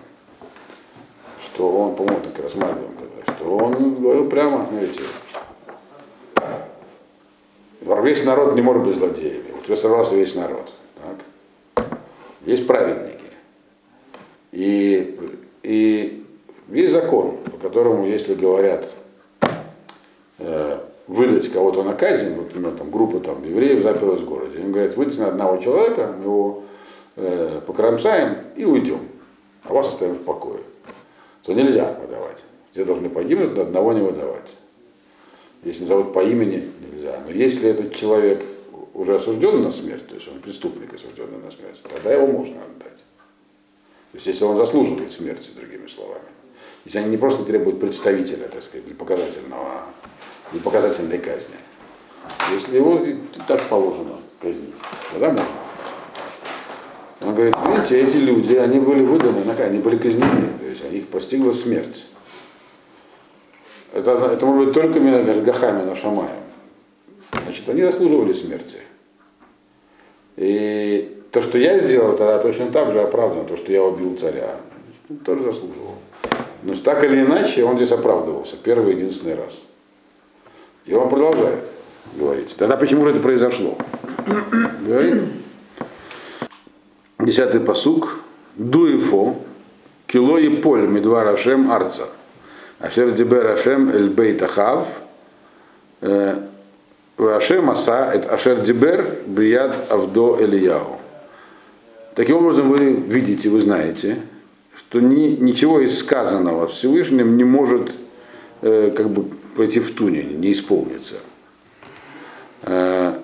Что 1.59 1.71
он, 1.71 1.97
по-моему, 1.97 2.21
как 2.21 2.45
раз 2.45 2.55
Мальбом, 2.55 2.93
что 3.37 3.57
он 3.57 3.97
говорил 3.97 4.29
прямо, 4.29 4.65
знаете, 4.71 5.01
весь 7.81 8.25
народ 8.25 8.55
не 8.55 8.63
может 8.63 8.85
быть 8.85 8.97
злодеями. 8.97 9.43
Вот 9.67 9.77
сорвался 9.77 10.15
весь 10.15 10.37
народ. 10.37 10.73
Так? 11.75 11.87
Есть 12.43 12.65
праведники. 12.65 13.25
И, 14.53 15.19
и 15.65 16.25
есть 16.69 16.93
закон, 16.93 17.39
по 17.51 17.57
которому, 17.57 18.07
если 18.07 18.35
говорят 18.35 18.95
э, 20.39 20.79
выдать 21.09 21.51
кого-то 21.51 21.83
на 21.83 21.95
казнь, 21.95 22.37
например, 22.37 22.77
там, 22.79 22.93
группа 22.93 23.19
там, 23.19 23.43
евреев 23.43 23.83
запилась 23.83 24.21
в 24.21 24.29
городе, 24.29 24.61
им 24.61 24.71
говорят, 24.71 24.97
выйдите 24.97 25.23
на 25.23 25.31
одного 25.31 25.57
человека, 25.57 26.15
мы 26.17 26.23
его 26.23 26.63
э, 27.17 27.61
покромсаем 27.67 28.37
и 28.55 28.65
уйдем, 28.65 29.01
а 29.65 29.73
вас 29.73 29.89
оставим 29.89 30.15
в 30.15 30.23
покое. 30.23 30.61
То 31.49 31.55
нельзя 31.55 31.95
выдавать. 31.95 32.43
Все 32.73 32.85
должны 32.85 33.09
погибнуть, 33.09 33.57
на 33.57 33.63
одного 33.63 33.95
не 33.95 34.03
выдавать. 34.03 34.53
Если 35.63 35.83
зовут 35.85 36.13
по 36.13 36.23
имени, 36.23 36.71
нельзя. 36.79 37.23
Но 37.25 37.33
если 37.33 37.71
этот 37.71 37.95
человек 37.95 38.45
уже 38.93 39.15
осужден 39.15 39.63
на 39.63 39.71
смерть, 39.71 40.07
то 40.07 40.15
есть 40.15 40.29
он 40.29 40.41
преступник 40.41 40.93
осужденный 40.93 41.39
на 41.39 41.51
смерть, 41.51 41.81
тогда 41.91 42.13
его 42.13 42.27
можно 42.27 42.57
отдать. 42.57 42.99
То 42.99 44.17
есть 44.17 44.27
если 44.27 44.45
он 44.45 44.59
заслуживает 44.59 45.11
смерти, 45.11 45.49
другими 45.57 45.87
словами. 45.87 46.21
Если 46.85 46.99
они 46.99 47.09
не 47.09 47.17
просто 47.17 47.45
требуют 47.45 47.81
представителя, 47.81 48.47
так 48.49 48.63
сказать, 48.63 48.85
для 48.85 48.95
показательного, 48.95 49.85
для 50.53 50.61
показательной 50.61 51.19
казни. 51.19 51.57
Если 52.53 52.77
его 52.77 53.03
так 53.47 53.63
положено 53.71 54.19
казнить, 54.39 54.75
тогда 55.13 55.31
можно. 55.31 55.68
Он 57.21 57.35
говорит, 57.35 57.55
видите, 57.67 58.01
эти 58.01 58.17
люди, 58.17 58.55
они 58.55 58.79
были 58.79 59.03
выданы, 59.03 59.43
они 59.61 59.79
были 59.79 59.99
казнены, 59.99 60.49
то 60.59 60.65
есть 60.65 60.83
их 60.93 61.09
постигла 61.09 61.53
смерть. 61.53 62.07
Это, 63.93 64.13
это 64.13 64.47
может 64.47 64.67
быть 64.67 64.75
только 64.75 65.01
Гахами 65.01 65.83
на 65.83 65.95
Шамаем. 65.97 66.31
Значит, 67.43 67.69
они 67.69 67.83
заслуживали 67.83 68.33
смерти. 68.33 68.79
И 70.37 71.23
то, 71.33 71.43
что 71.43 71.59
я 71.59 71.79
сделал, 71.81 72.17
тогда 72.17 72.39
точно 72.39 72.71
так 72.71 72.93
же 72.93 73.01
оправдано, 73.01 73.45
то, 73.45 73.57
что 73.57 73.73
я 73.73 73.83
убил 73.83 74.17
царя, 74.17 74.57
тоже 75.25 75.43
заслуживал. 75.43 75.97
Но 76.63 76.75
так 76.77 77.03
или 77.03 77.21
иначе, 77.21 77.65
он 77.65 77.77
здесь 77.77 77.91
оправдывался 77.91 78.57
первый 78.57 78.95
единственный 78.95 79.35
раз. 79.35 79.63
И 80.87 80.95
он 80.95 81.09
продолжает 81.09 81.71
говорить. 82.15 82.55
Тогда 82.57 82.77
почему 82.77 83.07
это 83.07 83.21
произошло? 83.21 83.77
Говорит. 84.87 85.25
Десятый 87.29 87.61
посук. 87.61 88.21
Дуефо, 88.57 89.37
кило 90.07 90.39
и 90.39 90.49
поль, 90.49 90.89
медвар 90.89 91.29
Ашем 91.29 91.71
арца. 91.71 92.05
Ашер 92.79 93.11
дибер 93.11 93.47
Ашем 93.49 93.91
эль 93.91 94.09
бейт 94.09 94.41
ахав, 94.41 94.89
Ашем 97.19 97.71
аса, 97.71 98.11
это 98.15 98.33
Ашер 98.33 98.63
дибер 98.63 99.19
брияд 99.27 99.77
авдо 99.91 100.39
Элияу. 100.41 100.97
Таким 102.15 102.39
образом, 102.39 102.71
вы 102.71 102.93
видите, 102.93 103.51
вы 103.51 103.61
знаете, 103.61 104.23
что 104.75 105.01
ни, 105.01 105.37
ничего 105.37 105.81
из 105.81 105.99
сказанного 105.99 106.67
Всевышним 106.67 107.37
не 107.37 107.45
может 107.45 107.93
э, 108.63 108.91
как 108.97 109.11
бы 109.11 109.25
пойти 109.55 109.81
в 109.81 109.95
туне, 109.95 110.23
не 110.23 110.53
исполниться. 110.53 111.17
Э, 112.63 113.21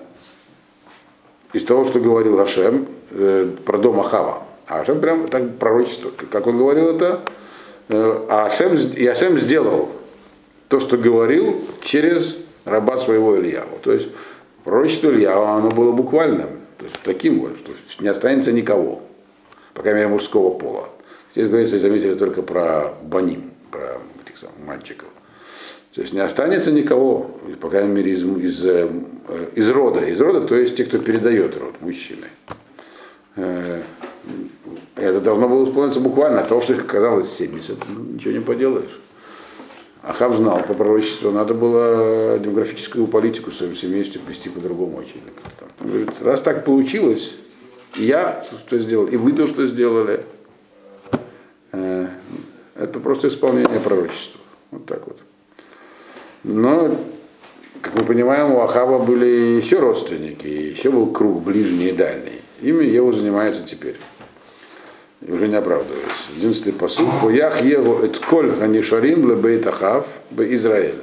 из 1.53 1.63
того, 1.63 1.85
что 1.85 1.99
говорил 1.99 2.39
Ашем 2.39 2.85
э, 3.15 3.49
про 3.65 3.77
дом 3.79 3.99
Ахава. 3.99 4.43
А 4.67 4.81
Ашем 4.81 5.01
прям 5.01 5.27
так 5.27 5.57
пророчество, 5.57 6.11
как 6.29 6.47
он 6.47 6.57
говорил 6.57 6.95
это, 6.95 7.21
Э, 7.87 8.25
а 8.29 8.45
Ашем, 8.45 8.75
и 8.75 9.05
Ашем 9.05 9.37
сделал 9.37 9.89
то, 10.69 10.79
что 10.79 10.97
говорил 10.97 11.63
через 11.81 12.37
раба 12.63 12.97
своего 12.97 13.37
Ильяву. 13.37 13.77
То 13.83 13.93
есть 13.93 14.09
пророчество 14.63 15.09
Ильява, 15.11 15.51
оно 15.51 15.69
было 15.69 15.91
буквальным, 15.91 16.49
то 16.77 16.85
есть 16.85 16.99
таким 17.03 17.41
вот, 17.41 17.57
что 17.89 18.03
не 18.03 18.09
останется 18.09 18.51
никого, 18.51 19.03
по 19.73 19.83
крайней 19.83 20.01
мере, 20.01 20.09
мужского 20.09 20.57
пола. 20.57 20.89
Здесь 21.33 21.47
говорится, 21.47 21.77
заметили 21.77 22.15
только 22.15 22.41
про 22.41 22.93
баним, 23.03 23.51
про 23.69 23.99
этих 24.25 24.37
самых 24.37 24.57
мальчиков. 24.65 25.09
То 25.93 26.01
есть 26.01 26.13
не 26.13 26.19
останется 26.19 26.71
никого, 26.71 27.31
по 27.61 27.69
крайней 27.69 27.93
мере, 27.93 28.11
из, 28.13 28.23
из, 28.23 28.65
э, 28.65 28.89
из 29.53 29.69
рода. 29.69 30.01
Из 30.01 30.19
рода, 30.19 30.41
то 30.41 30.55
есть 30.55 30.75
те, 30.75 30.85
кто 30.85 30.97
передает 30.97 31.55
род, 31.55 31.75
мужчины. 31.81 32.27
Э, 33.35 33.81
это 34.95 35.21
должно 35.21 35.47
было 35.49 35.67
исполниться 35.67 35.99
буквально, 35.99 36.41
от 36.41 36.47
того, 36.47 36.61
что 36.61 36.73
их 36.73 36.83
оказалось 36.83 37.29
70, 37.31 37.77
ничего 38.13 38.31
не 38.31 38.39
поделаешь. 38.39 38.99
Ахав 40.03 40.35
знал 40.35 40.61
по 40.61 40.73
пророчеству, 40.73 41.31
надо 41.31 41.53
было 41.53 42.37
демографическую 42.37 43.07
политику 43.07 43.49
в 43.49 43.55
своем 43.55 43.75
семействе 43.75 44.21
вести 44.27 44.49
по-другому 44.49 44.97
очень. 44.97 45.21
Он 45.81 45.87
говорит, 45.87 46.09
раз 46.21 46.43
так 46.43 46.63
получилось, 46.63 47.33
я 47.95 48.43
что 48.43 48.79
сделал, 48.79 49.07
и 49.07 49.17
вы 49.17 49.31
то, 49.33 49.47
что 49.47 49.65
сделали, 49.65 50.23
э, 51.71 52.07
это 52.75 52.99
просто 52.99 53.27
исполнение 53.27 53.79
пророчества. 53.79 54.39
Вот 54.71 54.85
так 54.85 55.07
вот. 55.07 55.17
Но, 56.43 56.95
как 57.81 57.95
мы 57.95 58.03
понимаем, 58.03 58.51
у 58.51 58.59
Ахава 58.59 58.99
были 58.99 59.57
еще 59.57 59.79
родственники, 59.79 60.45
еще 60.45 60.91
был 60.91 61.07
круг 61.07 61.41
ближний 61.41 61.87
и 61.87 61.91
дальний. 61.91 62.41
Ими 62.61 62.85
его 62.85 63.11
занимается 63.11 63.63
теперь 63.63 63.97
и 65.27 65.31
уже 65.31 65.47
не 65.47 65.55
оправдывается. 65.55 66.23
Единственный 66.35 66.73
посуд. 66.73 67.09
Поях 67.21 67.61
его 67.61 68.03
эт 68.03 68.19
коль 68.19 68.51
ханишарим 68.51 69.29
лебейт 69.29 69.65
ахав 69.67 70.07
бе 70.29 70.53
Израиль. 70.53 71.01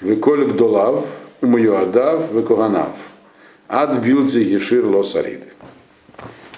Веколь 0.00 0.46
гдолав, 0.46 1.06
умаюадав, 1.40 2.32
векоганав. 2.32 2.96
Ад 3.68 4.02
билдзи 4.04 4.38
ешир 4.38 4.86
лосарид. 4.86 5.44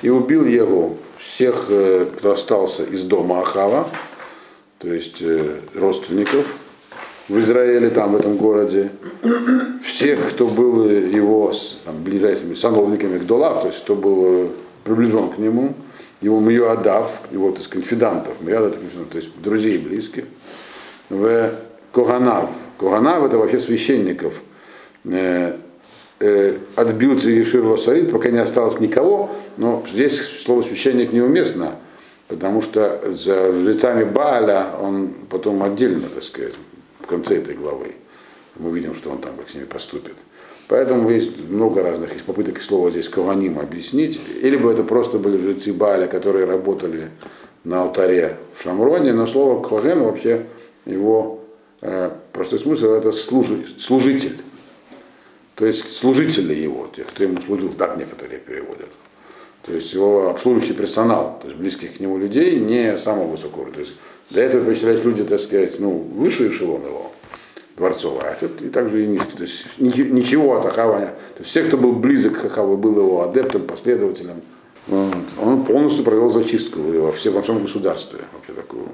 И 0.02 0.08
убил 0.08 0.44
его 0.44 0.96
всех, 1.16 1.66
э, 1.68 2.06
кто 2.16 2.32
остался 2.32 2.84
из 2.84 3.02
дома 3.02 3.40
Ахава, 3.40 3.88
то 4.78 4.92
есть 4.92 5.20
э, 5.22 5.56
родственников 5.74 6.54
в 7.28 7.38
Израиле, 7.40 7.90
там, 7.90 8.12
в 8.12 8.16
этом 8.16 8.36
городе, 8.36 8.90
всех, 9.84 10.30
кто 10.30 10.46
был 10.46 10.88
его 10.88 11.52
там, 11.84 12.02
ближайшими 12.02 12.54
сановниками 12.54 13.18
Гдолав, 13.18 13.62
то 13.62 13.68
есть 13.68 13.82
кто 13.84 13.94
был 13.94 14.24
э, 14.24 14.48
приближен 14.84 15.28
к 15.28 15.38
нему, 15.38 15.74
его 16.20 16.40
Мьюадав, 16.40 17.20
его, 17.30 17.52
так 17.52 17.62
сказать, 17.62 17.86
конфидантов, 17.86 18.34
то 18.38 19.16
есть 19.16 19.30
друзей 19.40 19.78
близких, 19.78 20.24
в 21.10 21.50
Коганав. 21.92 22.50
Коганав 22.78 23.24
это 23.24 23.38
вообще 23.38 23.58
священников. 23.58 24.40
Э, 25.04 25.56
э, 26.20 26.56
отбился 26.76 27.30
Ешир 27.30 27.64
Лосарит, 27.64 28.10
пока 28.10 28.30
не 28.30 28.38
осталось 28.38 28.80
никого, 28.80 29.30
но 29.56 29.84
здесь 29.90 30.20
слово 30.44 30.62
священник 30.62 31.12
неуместно, 31.12 31.76
потому 32.26 32.62
что 32.62 33.12
за 33.12 33.52
жрецами 33.52 34.04
Бааля 34.04 34.68
он 34.80 35.10
потом 35.30 35.62
отдельно, 35.62 36.08
так 36.12 36.24
сказать, 36.24 36.54
конце 37.08 37.38
этой 37.38 37.56
главы. 37.56 37.94
Мы 38.56 38.70
видим, 38.72 38.94
что 38.94 39.10
он 39.10 39.18
там 39.18 39.36
как 39.36 39.48
с 39.48 39.54
ними 39.54 39.64
поступит. 39.64 40.16
Поэтому 40.68 41.10
есть 41.10 41.48
много 41.48 41.82
разных 41.82 42.12
есть 42.12 42.24
попыток 42.24 42.62
слова 42.62 42.90
здесь 42.90 43.08
каваним 43.08 43.58
объяснить. 43.58 44.20
Или 44.42 44.56
бы 44.56 44.70
это 44.70 44.82
просто 44.82 45.18
были 45.18 45.38
жрецы 45.38 45.72
Баля, 45.72 46.06
которые 46.06 46.44
работали 46.44 47.10
на 47.64 47.82
алтаре 47.82 48.36
в 48.54 48.62
Шамроне, 48.62 49.12
но 49.12 49.26
слово 49.26 49.62
Коген 49.62 50.02
вообще 50.02 50.46
его 50.84 51.40
э, 51.80 52.10
простой 52.32 52.58
смысл 52.58 52.92
это 52.92 53.12
служи, 53.12 53.66
служитель. 53.78 54.36
То 55.54 55.66
есть 55.66 55.96
служители 55.96 56.54
его, 56.54 56.88
тех, 56.94 57.06
кто 57.06 57.24
ему 57.24 57.40
служил, 57.40 57.70
так 57.70 57.96
некоторые 57.96 58.38
переводят. 58.38 58.90
То 59.62 59.74
есть 59.74 59.92
его 59.92 60.30
обслуживающий 60.30 60.74
персонал, 60.74 61.38
то 61.42 61.48
есть 61.48 61.58
близких 61.58 61.96
к 61.96 62.00
нему 62.00 62.16
людей, 62.16 62.58
не 62.60 62.96
самого 62.96 63.32
высокого. 63.32 63.70
То 63.70 63.80
есть 63.80 63.94
для 64.30 64.44
этого 64.44 64.64
представлять 64.64 65.04
люди, 65.04 65.24
так 65.24 65.40
сказать, 65.40 65.78
ну, 65.78 65.90
выше 65.90 66.48
эшелон 66.48 66.82
его. 66.82 67.12
Дворцовая, 67.76 68.32
а 68.32 68.34
тут 68.34 68.60
и 68.60 68.70
также 68.70 69.04
и 69.04 69.06
низкий. 69.06 69.36
То 69.36 69.42
есть 69.44 69.66
ничего 69.78 70.58
от 70.58 70.66
Ахава. 70.66 70.98
То 70.98 71.38
есть 71.38 71.50
все, 71.50 71.62
кто 71.62 71.76
был 71.76 71.92
близок 71.92 72.40
к 72.40 72.44
Ахаву, 72.46 72.76
был 72.76 72.98
его 72.98 73.22
адептом, 73.22 73.62
последователем, 73.68 74.42
вот. 74.88 75.14
он 75.40 75.64
полностью 75.64 76.02
провел 76.02 76.30
зачистку 76.30 76.80
во, 76.80 77.12
всем, 77.12 77.34
во 77.34 77.42
всем 77.42 77.62
государстве. 77.62 78.20
Вообще 78.32 78.52
такую. 78.54 78.88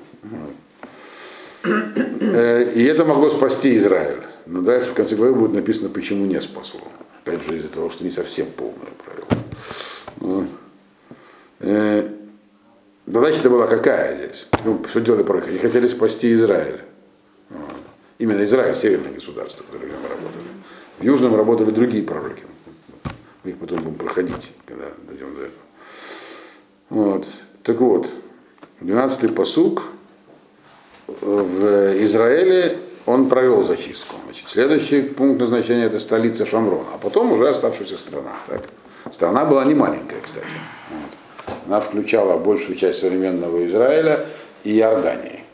Э, 2.20 2.72
и 2.74 2.84
это 2.84 3.04
могло 3.04 3.30
спасти 3.30 3.76
Израиль. 3.78 4.18
Но 4.46 4.60
дальше 4.60 4.90
в 4.90 4.94
конце 4.94 5.14
главы 5.14 5.34
будет 5.34 5.52
написано, 5.52 5.88
почему 5.88 6.26
не 6.26 6.40
спасло. 6.40 6.80
Опять 7.24 7.44
же, 7.44 7.56
из-за 7.56 7.68
того, 7.68 7.90
что 7.90 8.04
не 8.04 8.10
совсем 8.10 8.46
полное 8.48 8.92
правило. 9.04 9.44
Вот. 10.18 10.46
Задача-то 13.06 13.50
была 13.50 13.66
какая 13.66 14.16
здесь? 14.16 14.48
Ну, 14.64 14.82
что 14.88 15.00
делали 15.00 15.22
пророки? 15.22 15.50
Они 15.50 15.58
хотели 15.58 15.86
спасти 15.88 16.32
Израиль. 16.32 16.80
Вот. 17.50 17.76
Именно 18.18 18.44
Израиль, 18.44 18.74
северное 18.74 19.12
государство, 19.12 19.62
которое 19.62 19.88
нем 19.88 20.02
работали. 20.02 20.44
В 20.98 21.04
Южном 21.04 21.36
работали 21.36 21.70
другие 21.70 22.02
пророки. 22.02 22.44
Мы 23.42 23.50
их 23.50 23.58
потом 23.58 23.82
будем 23.82 23.96
проходить, 23.96 24.52
когда 24.64 24.86
дойдем 25.06 25.34
до 25.34 25.42
этого. 25.42 25.52
Вот. 26.88 27.26
Так 27.62 27.80
вот, 27.80 28.08
12-й 28.80 29.28
посук 29.28 29.82
в 31.06 32.02
Израиле 32.04 32.78
он 33.04 33.28
провел 33.28 33.64
зачистку. 33.64 34.16
Значит, 34.24 34.48
следующий 34.48 35.02
пункт 35.02 35.40
назначения 35.40 35.84
это 35.84 35.98
столица 35.98 36.46
Шамрона, 36.46 36.88
а 36.94 36.98
потом 36.98 37.32
уже 37.32 37.50
оставшаяся 37.50 37.98
страна. 37.98 38.32
Так? 38.46 38.62
Страна 39.12 39.44
была 39.44 39.64
не 39.66 39.74
маленькая, 39.74 40.20
кстати. 40.22 40.46
Вот. 40.90 41.13
Она 41.66 41.80
включала 41.80 42.36
большую 42.36 42.76
часть 42.76 43.00
современного 43.00 43.66
Израиля 43.66 44.24
и 44.64 44.76
Иордании. 44.78 45.44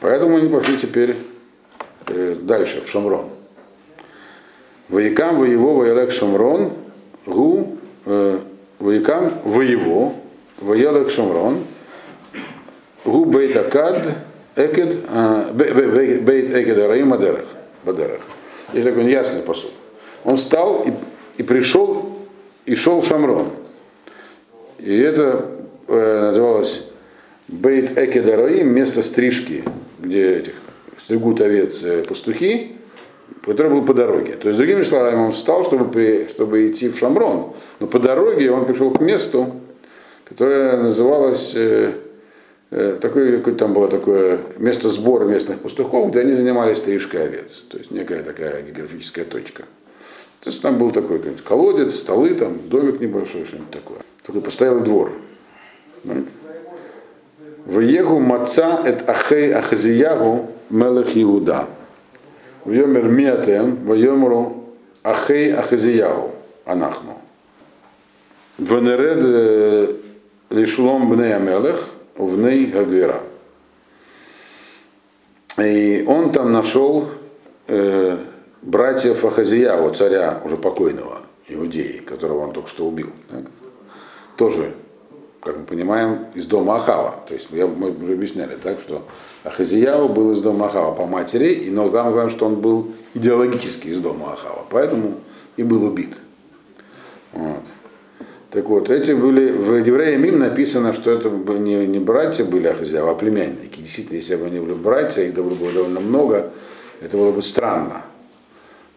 Поэтому 0.00 0.36
они 0.36 0.48
пошли 0.48 0.76
теперь 0.76 1.16
э, 2.08 2.36
дальше, 2.40 2.82
в 2.82 2.88
Шамрон. 2.88 3.30
Воякам 4.88 5.38
воево 5.38 5.74
воелек 5.74 6.10
Шамрон, 6.12 6.72
гу, 7.26 7.78
э, 8.04 8.38
воякам 8.78 9.40
воево, 9.44 10.12
воелек 10.60 11.10
Шамрон, 11.10 11.58
гу 13.04 13.24
бейт 13.24 13.56
акад, 13.56 14.02
экед, 14.56 14.98
а, 15.08 15.50
бейт 15.52 16.54
экед 16.54 16.78
араим 16.78 17.12
адерах, 17.12 17.46
бадерах. 17.84 18.20
Есть 18.72 18.86
такой 18.86 19.10
ясный 19.10 19.42
посуд. 19.42 19.72
Он 20.24 20.36
встал 20.36 20.84
и, 20.84 20.92
и 21.40 21.42
пришел 21.42 22.18
и 22.66 22.74
шел 22.74 23.00
в 23.00 23.06
Шамрон. 23.06 23.48
И 24.84 24.98
это 24.98 25.46
э, 25.88 26.20
называлось 26.26 26.84
Бейт 27.48 27.96
Экедараим, 27.96 28.68
место 28.68 29.02
стрижки, 29.02 29.64
где 29.98 30.36
этих 30.36 30.52
стригут 30.98 31.40
овец 31.40 31.82
э, 31.82 32.04
пастухи, 32.06 32.76
который 33.42 33.72
был 33.72 33.82
по 33.86 33.94
дороге. 33.94 34.34
То 34.34 34.48
есть, 34.48 34.58
другими 34.58 34.82
словами, 34.82 35.16
он 35.16 35.32
встал, 35.32 35.64
чтобы, 35.64 35.90
при, 35.90 36.28
чтобы 36.28 36.66
идти 36.66 36.90
в 36.90 36.98
Шамрон, 36.98 37.54
но 37.80 37.86
по 37.86 37.98
дороге 37.98 38.50
он 38.50 38.66
пришел 38.66 38.90
к 38.90 39.00
месту, 39.00 39.54
которое 40.26 40.76
называлось, 40.76 41.52
э, 41.54 41.92
э, 42.70 42.98
такое, 43.00 43.38
какое 43.38 43.54
там 43.54 43.72
было 43.72 43.88
такое 43.88 44.40
место 44.58 44.90
сбора 44.90 45.24
местных 45.24 45.60
пастухов, 45.60 46.10
где 46.10 46.20
они 46.20 46.34
занимались 46.34 46.76
стрижкой 46.76 47.24
овец. 47.24 47.64
То 47.70 47.78
есть 47.78 47.90
некая 47.90 48.22
такая 48.22 48.60
географическая 48.60 49.24
точка. 49.24 49.64
То 50.44 50.50
есть 50.50 50.60
там 50.60 50.76
был 50.76 50.90
такой 50.90 51.20
колодец, 51.42 51.94
столы, 51.94 52.34
там 52.34 52.58
домик 52.68 53.00
небольшой, 53.00 53.46
что-нибудь 53.46 53.70
такое. 53.70 53.96
Такой 54.26 54.42
постоялый 54.42 54.82
двор. 54.82 55.10
В 57.64 57.80
Егу 57.80 58.18
маца 58.18 58.82
эт 58.84 59.08
ахей 59.08 59.54
ахазиягу 59.54 60.50
мелех 60.68 61.16
Иуда. 61.16 61.66
В 62.66 62.72
йомер 62.72 63.04
миатем, 63.04 63.86
в 63.86 63.94
йомру 63.94 64.66
ахей 65.02 65.54
ахазиягу 65.54 66.32
анахну. 66.66 67.18
В 68.58 68.80
неред 68.82 69.96
лишлом 70.50 71.08
бней 71.08 71.34
амелех, 71.34 71.88
в 72.16 72.36
ней 72.36 72.66
гагвира. 72.66 73.22
И 75.56 76.04
он 76.06 76.32
там 76.32 76.52
нашел 76.52 77.08
э, 77.66 78.18
братьев 78.64 79.24
Ахазияу, 79.24 79.90
царя 79.94 80.40
уже 80.44 80.56
покойного, 80.56 81.22
Иудеи, 81.48 81.98
которого 81.98 82.40
он 82.40 82.52
только 82.52 82.68
что 82.68 82.86
убил. 82.86 83.10
Так? 83.30 83.42
Тоже, 84.36 84.74
как 85.40 85.58
мы 85.58 85.64
понимаем, 85.64 86.18
из 86.34 86.46
дома 86.46 86.76
Ахава. 86.76 87.22
То 87.28 87.34
есть 87.34 87.48
я, 87.50 87.66
мы 87.66 87.90
уже 87.90 88.14
объясняли, 88.14 88.56
так, 88.60 88.80
что 88.80 89.02
Ахазияу 89.44 90.08
был 90.08 90.32
из 90.32 90.40
дома 90.40 90.66
Ахава 90.66 90.92
по 90.94 91.06
матери, 91.06 91.68
но 91.70 91.88
там 91.90 92.12
главное, 92.12 92.34
что 92.34 92.46
он 92.46 92.56
был 92.56 92.92
идеологически 93.12 93.88
из 93.88 94.00
дома 94.00 94.32
Ахава, 94.32 94.64
поэтому 94.70 95.14
и 95.56 95.62
был 95.62 95.84
убит. 95.84 96.16
Вот. 97.32 97.62
Так 98.50 98.68
вот, 98.68 98.88
эти 98.88 99.10
были, 99.10 99.50
в 99.50 99.74
Еврея 99.84 100.16
Мим 100.16 100.38
написано, 100.38 100.92
что 100.92 101.10
это 101.10 101.28
не, 101.28 101.86
не 101.88 101.98
братья 101.98 102.44
были 102.44 102.68
Ахазияу, 102.68 103.08
а 103.08 103.14
племянники. 103.14 103.80
Действительно, 103.80 104.16
если 104.16 104.36
бы 104.36 104.46
они 104.46 104.60
были 104.60 104.74
братья, 104.74 105.22
их 105.22 105.34
было 105.34 105.50
бы 105.50 105.72
довольно 105.72 106.00
много, 106.00 106.50
это 107.00 107.16
было 107.16 107.32
бы 107.32 107.42
странно 107.42 108.04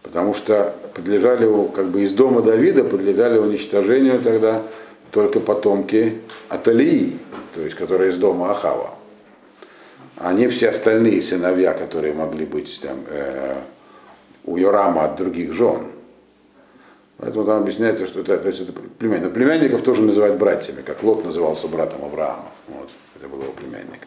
потому 0.08 0.32
что 0.32 0.74
подлежали, 0.94 1.46
как 1.74 1.88
бы 1.88 2.00
из 2.00 2.12
дома 2.12 2.40
Давида 2.40 2.84
подлежали 2.84 3.38
уничтожению 3.38 4.20
тогда 4.20 4.62
только 5.10 5.38
потомки 5.38 6.22
Аталии, 6.48 7.18
то 7.54 7.60
есть 7.60 7.76
которые 7.76 8.10
из 8.10 8.16
дома 8.16 8.50
Ахава. 8.50 8.94
А 10.16 10.32
не 10.32 10.48
все 10.48 10.70
остальные 10.70 11.20
сыновья, 11.20 11.74
которые 11.74 12.14
могли 12.14 12.46
быть 12.46 12.80
там, 12.82 12.96
э, 13.08 13.56
у 14.46 14.56
Йорама 14.56 15.04
от 15.04 15.16
других 15.16 15.52
жен. 15.52 15.88
Поэтому 17.18 17.44
там 17.44 17.60
объясняется, 17.60 18.06
что 18.06 18.20
это, 18.20 18.38
то 18.38 18.48
есть 18.48 18.60
это 18.60 18.72
племянник. 18.72 19.24
Но 19.24 19.30
племянников 19.30 19.82
тоже 19.82 20.02
называют 20.02 20.38
братьями, 20.38 20.80
как 20.80 21.02
Лот 21.02 21.22
назывался 21.22 21.68
братом 21.68 22.02
Авраама. 22.04 22.46
Вот, 22.68 22.88
это 23.16 23.28
был 23.28 23.42
его 23.42 23.52
племянник. 23.52 24.06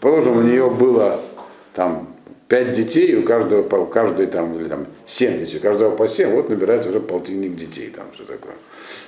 Положим, 0.00 0.36
у 0.36 0.42
нее 0.42 0.70
было 0.70 1.20
там 1.74 2.06
пять 2.48 2.72
детей, 2.72 3.14
у 3.14 3.22
каждого, 3.22 3.62
у 3.62 3.86
каждой 3.86 4.26
там, 4.26 4.58
или 4.58 4.68
там 4.68 4.86
семь 5.06 5.38
детей, 5.38 5.58
у 5.58 5.60
каждого 5.60 5.94
по 5.94 6.08
семь, 6.08 6.30
вот 6.30 6.48
набирается 6.48 6.88
уже 6.88 7.00
полтинник 7.00 7.54
детей, 7.54 7.90
там 7.94 8.06
что 8.14 8.24
такое. 8.24 8.54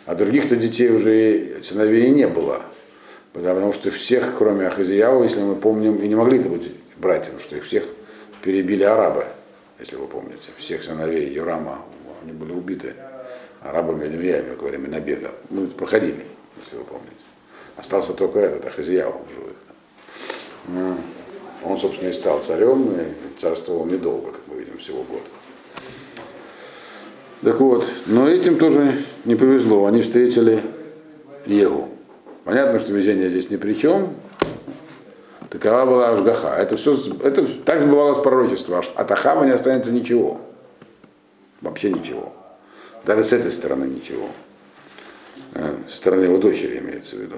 А 0.07 0.15
других-то 0.15 0.57
детей 0.57 0.91
уже 0.91 1.63
сыновей 1.65 2.11
не 2.11 2.29
было. 2.29 2.63
Потому 3.33 3.73
что 3.73 3.91
всех, 3.91 4.35
кроме 4.37 4.67
Ахазиява, 4.67 5.23
если 5.23 5.41
мы 5.41 5.55
помним, 5.57 5.97
и 5.97 6.09
не 6.09 6.17
могли 6.17 6.41
это 6.41 6.49
быть 6.49 6.73
братьям, 6.97 7.39
что 7.39 7.57
их 7.57 7.65
всех 7.65 7.85
перебили 8.43 8.83
арабы, 8.83 9.25
если 9.79 9.97
вы 9.97 10.07
помните. 10.07 10.51
Всех 10.59 10.83
сыновей 10.83 11.33
Юрама, 11.33 11.79
они 12.23 12.33
были 12.33 12.53
убиты 12.53 12.95
арабами 13.63 14.07
Адемьями 14.07 14.57
во 14.57 14.69
время 14.69 14.89
набега. 14.89 15.31
Мы 15.49 15.69
проходили, 15.69 16.25
если 16.63 16.77
вы 16.77 16.85
помните. 16.85 17.15
Остался 17.77 18.15
только 18.15 18.41
этот 18.41 18.67
Ахазияв 18.67 19.15
в 19.15 19.35
живых. 19.35 19.57
Он, 21.65 21.79
собственно, 21.79 22.09
и 22.09 22.13
стал 22.13 22.43
царем, 22.43 22.91
и 22.91 23.41
царствовал 23.41 23.87
недолго, 23.87 24.33
как 24.33 24.41
мы 24.47 24.61
видим, 24.61 24.79
всего 24.79 25.03
год. 25.03 25.23
Так 27.43 27.59
вот, 27.61 27.91
но 28.07 28.29
этим 28.29 28.59
тоже 28.59 29.05
не 29.25 29.35
повезло. 29.35 29.87
Они 29.87 30.03
встретили 30.03 30.63
Егу. 31.47 31.89
Понятно, 32.45 32.79
что 32.79 32.93
везение 32.93 33.29
здесь 33.29 33.51
ни 33.51 33.57
при 33.57 33.75
чем. 33.75 34.15
Такова 35.49 35.85
была 35.85 36.09
Ашгаха. 36.11 36.49
Это 36.49 36.77
все, 36.77 36.97
это 37.23 37.47
так 37.65 37.81
сбывалось 37.81 38.19
пророчество. 38.19 38.83
От 38.95 39.11
Ахава 39.11 39.45
не 39.45 39.51
останется 39.51 39.91
ничего. 39.91 40.41
Вообще 41.61 41.91
ничего. 41.91 42.33
Даже 43.05 43.25
с 43.25 43.33
этой 43.33 43.51
стороны 43.51 43.85
ничего. 43.85 44.29
Э, 45.55 45.75
со 45.87 45.97
стороны 45.97 46.25
его 46.25 46.39
дочери 46.39 46.79
имеется 46.79 47.17
в 47.17 47.21
виду. 47.21 47.37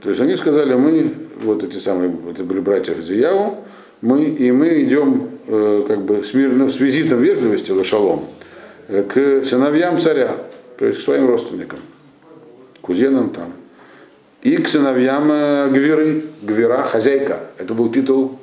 То 0.00 0.10
есть 0.10 0.20
они 0.20 0.36
сказали, 0.36 0.74
мы, 0.74 1.12
вот 1.42 1.64
эти 1.64 1.78
самые, 1.78 2.14
это 2.30 2.44
были 2.44 2.60
братья 2.60 2.94
Хазияу, 2.94 3.58
мы, 4.02 4.24
и 4.24 4.52
мы 4.52 4.82
идем 4.82 5.30
э, 5.46 5.84
как 5.86 6.02
бы 6.02 6.22
с, 6.22 6.34
мир, 6.34 6.52
ну, 6.52 6.68
с 6.68 6.78
визитом 6.78 7.20
вежливости, 7.20 7.70
лошалом, 7.70 8.26
э, 8.88 9.02
к 9.02 9.44
сыновьям 9.44 9.98
царя, 9.98 10.36
то 10.78 10.86
есть 10.86 10.98
к 10.98 11.02
своим 11.02 11.26
родственникам, 11.26 11.78
кузенам 12.82 13.30
там. 13.30 13.52
И 14.42 14.56
к 14.58 14.68
сыновьям 14.68 15.28
э, 15.32 15.70
Гвиры, 15.70 16.22
Гвира, 16.42 16.82
хозяйка. 16.82 17.40
Это 17.58 17.74
был 17.74 17.90
титул 17.90 18.38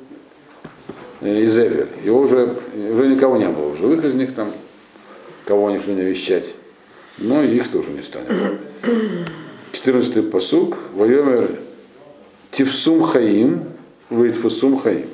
э, 1.20 1.44
Изевер. 1.46 1.86
Его 2.04 2.20
уже, 2.20 2.52
уже 2.92 3.08
никого 3.08 3.36
не 3.36 3.48
было 3.48 3.70
в 3.70 3.78
живых 3.78 4.04
из 4.04 4.14
них 4.14 4.34
там, 4.34 4.50
кого 5.46 5.68
они 5.68 5.78
шли 5.78 5.94
навещать. 5.94 6.54
Но 7.18 7.42
их 7.42 7.68
тоже 7.68 7.90
не 7.90 8.02
станет. 8.02 8.28
14-й 9.74 10.22
посук, 10.22 10.78
Вайомер 10.94 11.58
Тивсум 12.52 13.02
Хаим, 13.02 13.64
Вейтфусум 14.08 14.78
Хаим. 14.78 15.08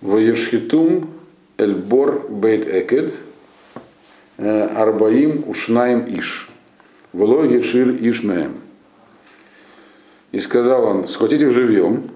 Ваешхитум 0.00 1.10
Эльбор 1.58 2.28
Бейт 2.30 2.66
Экед, 2.66 3.12
Арбаим 4.38 5.44
Ушнаим 5.46 6.06
Иш. 6.08 6.48
Вло 7.12 7.44
Ешир 7.44 7.90
Ишмеем. 7.90 8.54
И 10.32 10.40
сказал 10.40 10.84
он, 10.84 11.08
схватите 11.08 11.46
их 11.46 11.52
живьем, 11.52 12.10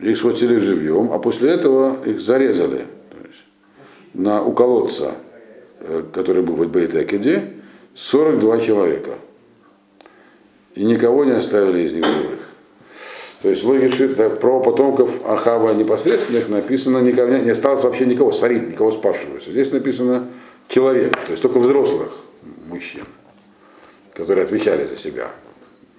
их 0.00 0.16
схватили 0.16 0.58
живьем, 0.58 1.12
а 1.12 1.18
после 1.18 1.50
этого 1.50 2.04
их 2.04 2.20
зарезали 2.20 2.86
на, 4.14 4.42
у 4.42 4.52
колодца, 4.52 5.14
который 6.12 6.42
был 6.42 6.54
в 6.54 6.68
Бейт-Экеде, 6.68 7.54
42 7.94 8.58
человека– 8.58 9.12
и 10.78 10.84
никого 10.84 11.24
не 11.24 11.32
оставили 11.32 11.80
из 11.80 11.92
них 11.92 12.04
живых. 12.04 12.38
То 13.42 13.48
есть 13.48 13.64
логичи 13.64 14.06
да, 14.06 14.30
про 14.30 14.60
потомков 14.60 15.10
Ахава 15.26 15.74
непосредственных 15.74 16.48
написано 16.48 16.98
никого, 16.98 17.36
не 17.36 17.50
осталось 17.50 17.82
вообще 17.82 18.06
никого, 18.06 18.30
сарит, 18.30 18.70
никого 18.70 18.92
спрашивается. 18.92 19.50
Здесь 19.50 19.72
написано 19.72 20.28
человек, 20.68 21.16
то 21.26 21.32
есть 21.32 21.42
только 21.42 21.58
взрослых 21.58 22.12
мужчин, 22.68 23.04
которые 24.14 24.44
отвечали 24.44 24.86
за 24.86 24.96
себя. 24.96 25.30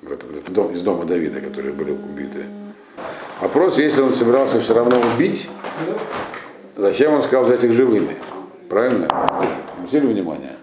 в 0.01 0.11
этом, 0.13 0.29
из 0.73 0.81
дома 0.81 1.03
Давида, 1.03 1.41
которые 1.41 1.73
были 1.73 1.91
убиты. 1.91 2.45
Вопрос, 3.41 3.79
если 3.79 3.99
он 3.99 4.13
собирался 4.13 4.61
все 4.61 4.73
равно 4.73 5.01
убить, 5.13 5.49
зачем 6.77 7.15
он 7.15 7.21
сказал 7.21 7.43
взять 7.43 7.65
их 7.65 7.73
живыми? 7.73 8.15
Правильно? 8.69 9.07
Обратили 9.77 10.05
внимание? 10.05 10.55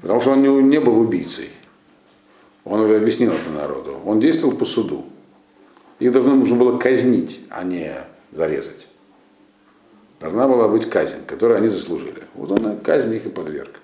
Потому 0.00 0.18
что 0.18 0.30
он 0.30 0.40
не, 0.40 0.48
не 0.48 0.80
был 0.80 0.98
убийцей. 0.98 1.50
Он 2.68 2.80
уже 2.80 2.96
объяснил 2.96 3.32
это 3.32 3.50
народу. 3.50 3.96
Он 4.04 4.20
действовал 4.20 4.54
по 4.54 4.66
суду. 4.66 5.06
Их 5.98 6.12
должно 6.12 6.34
нужно 6.34 6.56
было 6.56 6.78
казнить, 6.78 7.40
а 7.48 7.64
не 7.64 7.94
зарезать. 8.30 8.88
Должна 10.20 10.46
была 10.46 10.68
быть 10.68 10.88
казнь, 10.88 11.24
которую 11.26 11.58
они 11.58 11.68
заслужили. 11.68 12.24
Вот 12.34 12.50
он 12.50 12.78
казнь 12.80 13.14
их 13.14 13.24
и 13.24 13.30
подверг. 13.30 13.80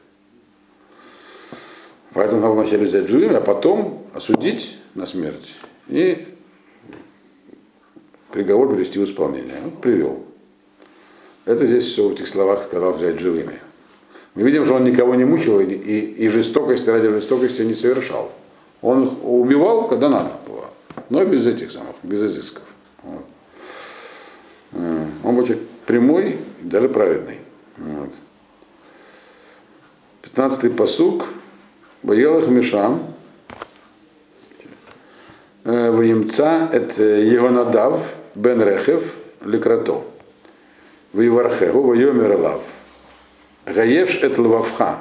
Поэтому 2.13 2.43
надо 2.43 2.55
вначале 2.55 2.87
взять 2.87 3.09
живыми, 3.09 3.35
а 3.35 3.41
потом 3.41 4.05
осудить 4.13 4.77
на 4.95 5.07
смерть 5.07 5.57
и 5.89 6.29
приговор 8.31 8.69
привести 8.69 8.99
в 8.99 9.05
исполнение. 9.05 9.63
Он 9.65 9.71
привел. 9.73 10.25
Это 11.47 11.67
здесь 11.67 11.85
все 11.85 12.09
в 12.09 12.13
этих 12.13 12.29
словах 12.29 12.65
сказал 12.65 12.93
взять 12.93 13.19
живыми. 13.19 13.59
Мы 14.35 14.43
видим, 14.43 14.65
что 14.65 14.75
он 14.75 14.85
никого 14.85 15.15
не 15.15 15.25
мучил 15.25 15.61
и, 15.61 15.65
и, 15.65 16.27
и 16.27 16.29
ради 16.29 17.09
жестокости 17.09 17.63
не 17.63 17.75
совершал. 17.75 18.31
Он 18.85 19.19
убивал, 19.23 19.89
когда 19.89 20.11
надо 20.11 20.31
было, 20.47 20.69
но 21.09 21.25
без 21.25 21.47
этих 21.47 21.73
самых, 21.73 21.97
без 22.03 22.23
изысков. 22.23 22.65
Вот. 23.03 23.25
Он 25.25 25.37
был 25.37 25.43
человек 25.43 25.67
прямой, 25.87 26.39
даже 26.61 26.91
праведный. 26.91 27.39
Вот. 27.79 28.11
15-й 30.23 30.69
посук. 30.69 31.25
Боелах 32.03 32.49
Мишам. 32.49 33.07
Ваимца 35.65 36.69
это 36.71 37.03
Егонадав 37.03 38.15
бен 38.35 38.61
Рехев 38.61 39.17
Лекрато. 39.43 40.05
Вивархеву 41.15 41.85
Вайомер 41.85 42.39
Лав. 42.39 42.61
Гаеш 43.65 44.17
это 44.17 44.43
Лвавха. 44.43 44.99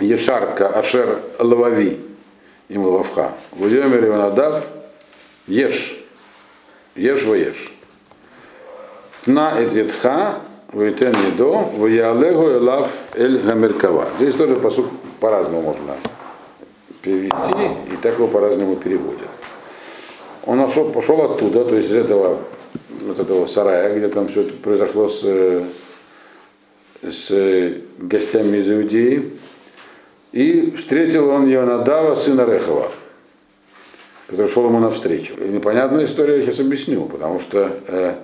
Ешарка 0.00 0.68
Ашер 0.68 1.20
Лавави. 1.38 2.00
Им 2.68 2.84
Лвавха. 2.84 3.32
Вайомер 3.52 4.04
Егонадав 4.04 4.66
Еш. 5.46 6.04
Еш 6.96 7.24
Ваеш. 7.24 7.72
Тна 9.24 9.54
Эдитха 9.58 10.40
Вейтен 10.72 11.14
Едо, 11.32 11.70
Ваялегу 11.76 12.50
Элав 12.50 12.92
Эль 13.14 13.38
Гамеркава. 13.38 14.08
Здесь 14.18 14.34
тоже 14.34 14.56
посуд 14.56 14.86
по-разному 15.18 15.62
можно 15.62 15.94
перевести, 17.00 17.54
и 17.92 17.96
так 18.02 18.14
его 18.14 18.28
по-разному 18.28 18.76
переводят. 18.76 19.28
Он 20.44 20.60
пошел, 20.60 20.90
пошел 20.90 21.22
оттуда, 21.22 21.64
то 21.64 21.76
есть 21.76 21.90
из 21.90 21.96
этого, 21.96 22.38
вот 23.06 23.18
этого 23.18 23.46
сарая, 23.46 23.96
где 23.96 24.08
там 24.08 24.28
все 24.28 24.42
это 24.42 24.52
произошло 24.54 25.08
с, 25.08 25.62
с 27.02 27.74
гостями 27.98 28.58
из 28.58 28.70
Иудеи, 28.70 29.38
и 30.32 30.72
встретил 30.76 31.28
он 31.30 31.50
Ионадава, 31.50 32.14
сына 32.14 32.44
Рехова, 32.44 32.90
который 34.26 34.48
шел 34.48 34.66
ему 34.66 34.78
навстречу. 34.78 35.34
И 35.34 35.48
непонятная 35.48 36.04
история 36.04 36.36
я 36.36 36.42
сейчас 36.42 36.60
объясню, 36.60 37.04
потому 37.06 37.40
что 37.40 37.70
э, 37.86 38.14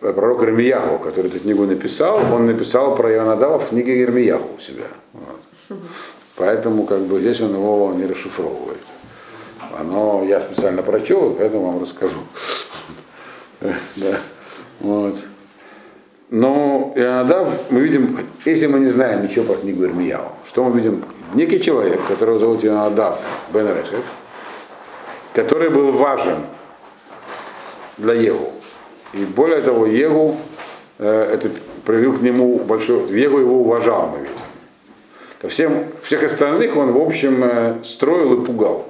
пророк 0.00 0.42
Ирмияху, 0.42 0.98
который 0.98 1.28
эту 1.28 1.40
книгу 1.40 1.64
написал, 1.64 2.20
он 2.32 2.46
написал 2.46 2.94
про 2.94 3.14
Ионадава 3.14 3.58
в 3.58 3.70
книге 3.70 4.02
Ирмияху 4.02 4.48
у 4.56 4.60
себя. 4.60 4.86
Вот. 5.12 5.78
Поэтому 6.36 6.84
как 6.84 7.00
бы 7.00 7.20
здесь 7.20 7.40
он 7.40 7.54
его 7.54 7.92
не 7.94 8.06
расшифровывает. 8.06 8.80
Оно 9.78 10.24
я 10.24 10.40
специально 10.40 10.82
прочел, 10.82 11.34
поэтому 11.38 11.72
вам 11.72 11.82
расскажу. 11.82 12.18
вот. 14.80 15.16
Но 16.30 16.92
Ионадав, 16.96 17.70
мы 17.70 17.80
видим, 17.80 18.18
если 18.44 18.66
мы 18.66 18.80
не 18.80 18.90
знаем 18.90 19.22
ничего 19.22 19.44
про 19.44 19.54
книгу 19.54 19.84
Ирмияу, 19.84 20.32
что 20.48 20.64
мы 20.64 20.76
видим? 20.76 21.04
Некий 21.34 21.60
человек, 21.60 22.00
которого 22.06 22.38
зовут 22.38 22.64
Ионадав 22.64 23.20
Бен 23.52 23.66
Рехев, 23.66 24.04
который 25.32 25.68
был 25.68 25.90
важен 25.90 26.46
для 27.98 28.14
Егу. 28.14 28.52
И 29.12 29.24
более 29.24 29.60
того, 29.60 29.86
Егу 29.86 30.36
э, 30.98 31.30
это 31.34 31.50
проявил 31.84 32.16
к 32.16 32.20
нему 32.20 32.60
большой, 32.60 33.08
Егу 33.08 33.38
его 33.38 33.60
уважал, 33.62 34.10
мы 34.10 34.18
видим. 34.18 34.34
Ко 35.40 35.48
всем, 35.48 35.86
всех 36.02 36.22
остальных 36.22 36.76
он, 36.76 36.92
в 36.92 37.00
общем, 37.00 37.42
э, 37.42 37.78
строил 37.82 38.40
и 38.40 38.46
пугал, 38.46 38.86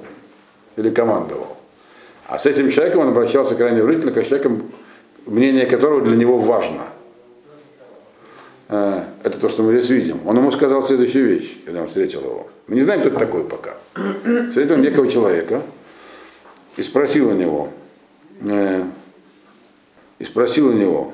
или 0.75 0.91
командовал. 0.91 1.57
А 2.27 2.37
с 2.37 2.45
этим 2.45 2.69
человеком 2.69 3.01
он 3.01 3.07
обращался 3.07 3.55
крайне 3.55 3.81
внимательно, 3.81 4.11
как 4.11 4.25
человеком, 4.25 4.71
мнение 5.25 5.65
которого 5.65 6.01
для 6.01 6.15
него 6.15 6.37
важно. 6.37 6.83
Э, 8.69 9.03
это 9.25 9.39
то, 9.39 9.49
что 9.49 9.63
мы 9.63 9.71
здесь 9.73 9.89
видим. 9.89 10.19
Он 10.27 10.37
ему 10.37 10.51
сказал 10.51 10.83
следующую 10.83 11.27
вещь, 11.27 11.57
когда 11.65 11.81
он 11.81 11.87
встретил 11.87 12.21
его. 12.21 12.47
Мы 12.67 12.75
не 12.75 12.81
знаем, 12.81 12.99
кто 12.99 13.09
это 13.09 13.17
такой 13.17 13.43
пока. 13.43 13.75
Встретил 14.49 14.77
некого 14.77 15.07
человека 15.07 15.63
и 16.77 16.83
спросил 16.83 17.29
у 17.29 17.33
него, 17.33 17.69
и 20.19 20.23
спросил 20.23 20.67
у 20.67 20.73
него, 20.73 21.13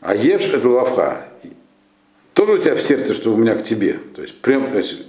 а 0.00 0.14
ешь 0.14 0.46
это 0.46 0.68
лавха, 0.68 1.26
тоже 2.32 2.52
у 2.52 2.58
тебя 2.58 2.76
в 2.76 2.80
сердце, 2.80 3.12
что 3.12 3.32
у 3.32 3.36
меня 3.36 3.56
к 3.56 3.64
тебе? 3.64 3.94
То 4.14 4.22
есть, 4.22 4.40
прям, 4.40 4.70
то 4.70 4.78
есть 4.78 5.04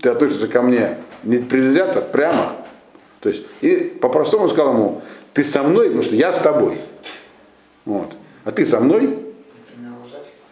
ты 0.00 0.08
относишься 0.08 0.48
ко 0.48 0.62
мне 0.62 0.96
не 1.22 1.36
предвзято, 1.36 2.00
прямо. 2.00 2.56
То 3.20 3.28
есть, 3.28 3.42
и 3.60 3.76
по-простому 4.00 4.48
сказал 4.48 4.72
ему, 4.72 5.02
ты 5.34 5.44
со 5.44 5.62
мной, 5.62 5.86
потому 5.86 6.02
что 6.02 6.16
я 6.16 6.32
с 6.32 6.40
тобой. 6.40 6.78
Вот. 7.84 8.14
А 8.44 8.52
ты 8.52 8.64
со 8.64 8.80
мной? 8.80 9.18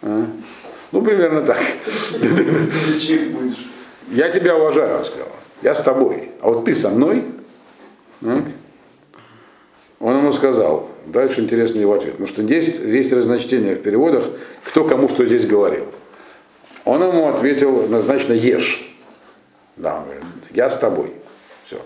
А? 0.03 0.25
Ну, 0.91 1.01
примерно 1.01 1.41
так. 1.41 1.59
Я 4.11 4.29
тебя 4.29 4.57
уважаю, 4.57 4.99
он 4.99 5.05
сказал. 5.05 5.27
Я 5.61 5.75
с 5.75 5.83
тобой. 5.83 6.31
А 6.41 6.49
вот 6.49 6.65
ты 6.65 6.73
со 6.73 6.89
мной? 6.89 7.25
Он 9.99 10.17
ему 10.17 10.31
сказал, 10.31 10.89
дальше 11.07 11.41
интересный 11.41 11.81
его 11.81 11.93
ответ, 11.93 12.13
потому 12.13 12.27
что 12.27 12.41
есть, 12.41 12.79
есть 12.79 13.11
разночтение 13.11 13.75
в 13.75 13.81
переводах, 13.81 14.29
кто 14.63 14.85
кому 14.85 15.09
что 15.09 15.25
здесь 15.25 15.45
говорил. 15.45 15.87
Он 16.85 17.03
ему 17.03 17.27
ответил 17.27 17.81
однозначно 17.81 18.31
ешь. 18.31 18.95
Да, 19.75 19.97
он 19.97 20.03
говорит, 20.05 20.23
я 20.51 20.69
с 20.69 20.77
тобой. 20.77 21.11
Все. 21.65 21.81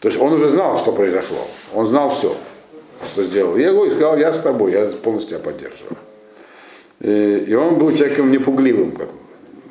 То 0.00 0.08
есть 0.08 0.20
он 0.20 0.32
уже 0.32 0.50
знал, 0.50 0.78
что 0.78 0.92
произошло. 0.92 1.44
Он 1.74 1.86
знал 1.88 2.10
все, 2.10 2.36
что 3.12 3.24
сделал 3.24 3.56
Его 3.56 3.86
и 3.86 3.90
сказал, 3.90 4.16
я 4.16 4.32
с 4.32 4.40
тобой, 4.40 4.72
я 4.72 4.86
полностью 4.86 5.36
тебя 5.36 5.44
поддерживаю. 5.44 5.96
И, 7.06 7.44
и 7.46 7.54
он 7.54 7.78
был 7.78 7.92
человеком 7.92 8.32
непугливым, 8.32 8.90
как 8.90 9.08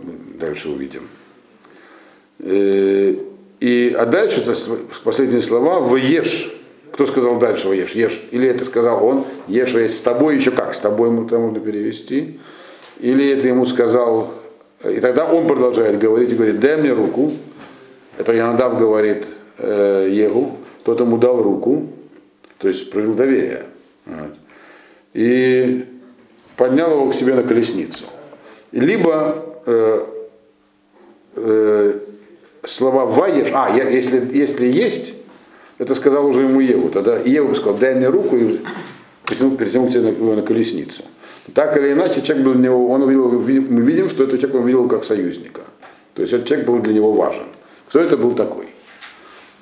мы 0.01 0.13
дальше 0.39 0.69
увидим. 0.69 1.09
И, 2.39 3.21
и, 3.59 3.95
а 3.97 4.05
дальше, 4.05 4.39
это 4.39 4.55
последние 5.03 5.41
слова, 5.41 5.81
«Воешь». 5.81 6.53
Кто 6.93 7.05
сказал 7.05 7.37
дальше 7.37 7.67
«Воешь»? 7.67 7.91
Ешь. 7.91 8.21
Или 8.31 8.47
это 8.47 8.63
сказал 8.63 9.05
он, 9.05 9.25
«Ешь, 9.49 9.75
а 9.75 9.89
с 9.89 9.99
тобой 9.99 10.37
еще 10.37 10.51
как?» 10.51 10.73
С 10.73 10.79
тобой 10.79 11.09
это 11.25 11.37
можно 11.37 11.59
перевести. 11.59 12.39
Или 13.01 13.29
это 13.31 13.49
ему 13.49 13.65
сказал, 13.65 14.33
и 14.81 15.01
тогда 15.01 15.25
он 15.25 15.45
продолжает 15.45 15.99
говорить 15.99 16.31
и 16.31 16.35
говорит, 16.35 16.61
дай 16.61 16.77
мне 16.77 16.93
руку. 16.93 17.33
Это 18.17 18.31
Янадав 18.31 18.79
говорит 18.79 19.27
э, 19.57 20.07
Егу, 20.09 20.55
тот 20.85 21.01
ему 21.01 21.17
дал 21.17 21.43
руку, 21.43 21.87
то 22.59 22.69
есть 22.69 22.89
проявил 22.91 23.13
доверие. 23.13 23.63
И 25.13 25.85
поднял 26.57 26.91
его 26.91 27.09
к 27.09 27.13
себе 27.13 27.33
на 27.33 27.43
колесницу. 27.43 28.05
Либо 28.71 29.45
э, 29.65 30.05
э, 31.35 31.99
слова 32.65 33.05
«ваешь», 33.05 33.49
а, 33.53 33.75
я, 33.75 33.89
если, 33.89 34.27
если 34.33 34.65
есть, 34.67 35.13
это 35.77 35.95
сказал 35.95 36.25
уже 36.25 36.41
ему 36.41 36.59
Еву, 36.59 36.89
тогда 36.89 37.17
Еву 37.17 37.55
сказал, 37.55 37.75
дай 37.75 37.95
мне 37.95 38.07
руку 38.07 38.35
и 38.35 38.59
перетянул, 39.27 39.57
перетянул 39.57 39.89
тебя 39.89 40.11
на, 40.11 40.35
на 40.35 40.41
колесницу. 40.41 41.03
Так 41.53 41.77
или 41.77 41.93
иначе, 41.93 42.21
человек 42.21 42.45
был 42.45 42.53
для 42.53 42.63
него, 42.63 42.89
он 42.89 43.03
увидел, 43.03 43.29
мы 43.29 43.81
видим, 43.81 44.09
что 44.09 44.23
этот 44.23 44.39
человек 44.39 44.61
он 44.61 44.65
видел 44.65 44.87
как 44.87 45.03
союзника. 45.03 45.61
То 46.13 46.21
есть 46.21 46.33
этот 46.33 46.47
человек 46.47 46.67
был 46.67 46.79
для 46.79 46.93
него 46.93 47.13
важен. 47.13 47.43
Кто 47.89 47.99
это 47.99 48.17
был 48.17 48.33
такой? 48.33 48.67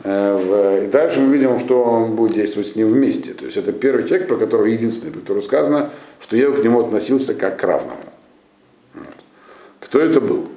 Э, 0.03 0.83
и 0.85 0.87
дальше 0.87 1.19
мы 1.19 1.33
видим, 1.35 1.59
что 1.59 1.83
он 1.83 2.15
будет 2.15 2.33
действовать 2.33 2.67
с 2.67 2.75
ним 2.75 2.89
вместе. 2.89 3.33
То 3.33 3.45
есть 3.45 3.57
это 3.57 3.71
первый 3.71 4.05
человек, 4.05 4.27
про 4.27 4.37
которого 4.37 4.65
единственный, 4.65 5.11
про 5.11 5.19
которого 5.21 5.41
сказано, 5.41 5.89
что 6.19 6.35
я 6.37 6.51
к 6.51 6.63
нему 6.63 6.81
относился 6.81 7.33
как 7.33 7.59
к 7.59 7.63
равному. 7.63 7.97
Кто 9.79 9.99
это 9.99 10.21
был? 10.21 10.49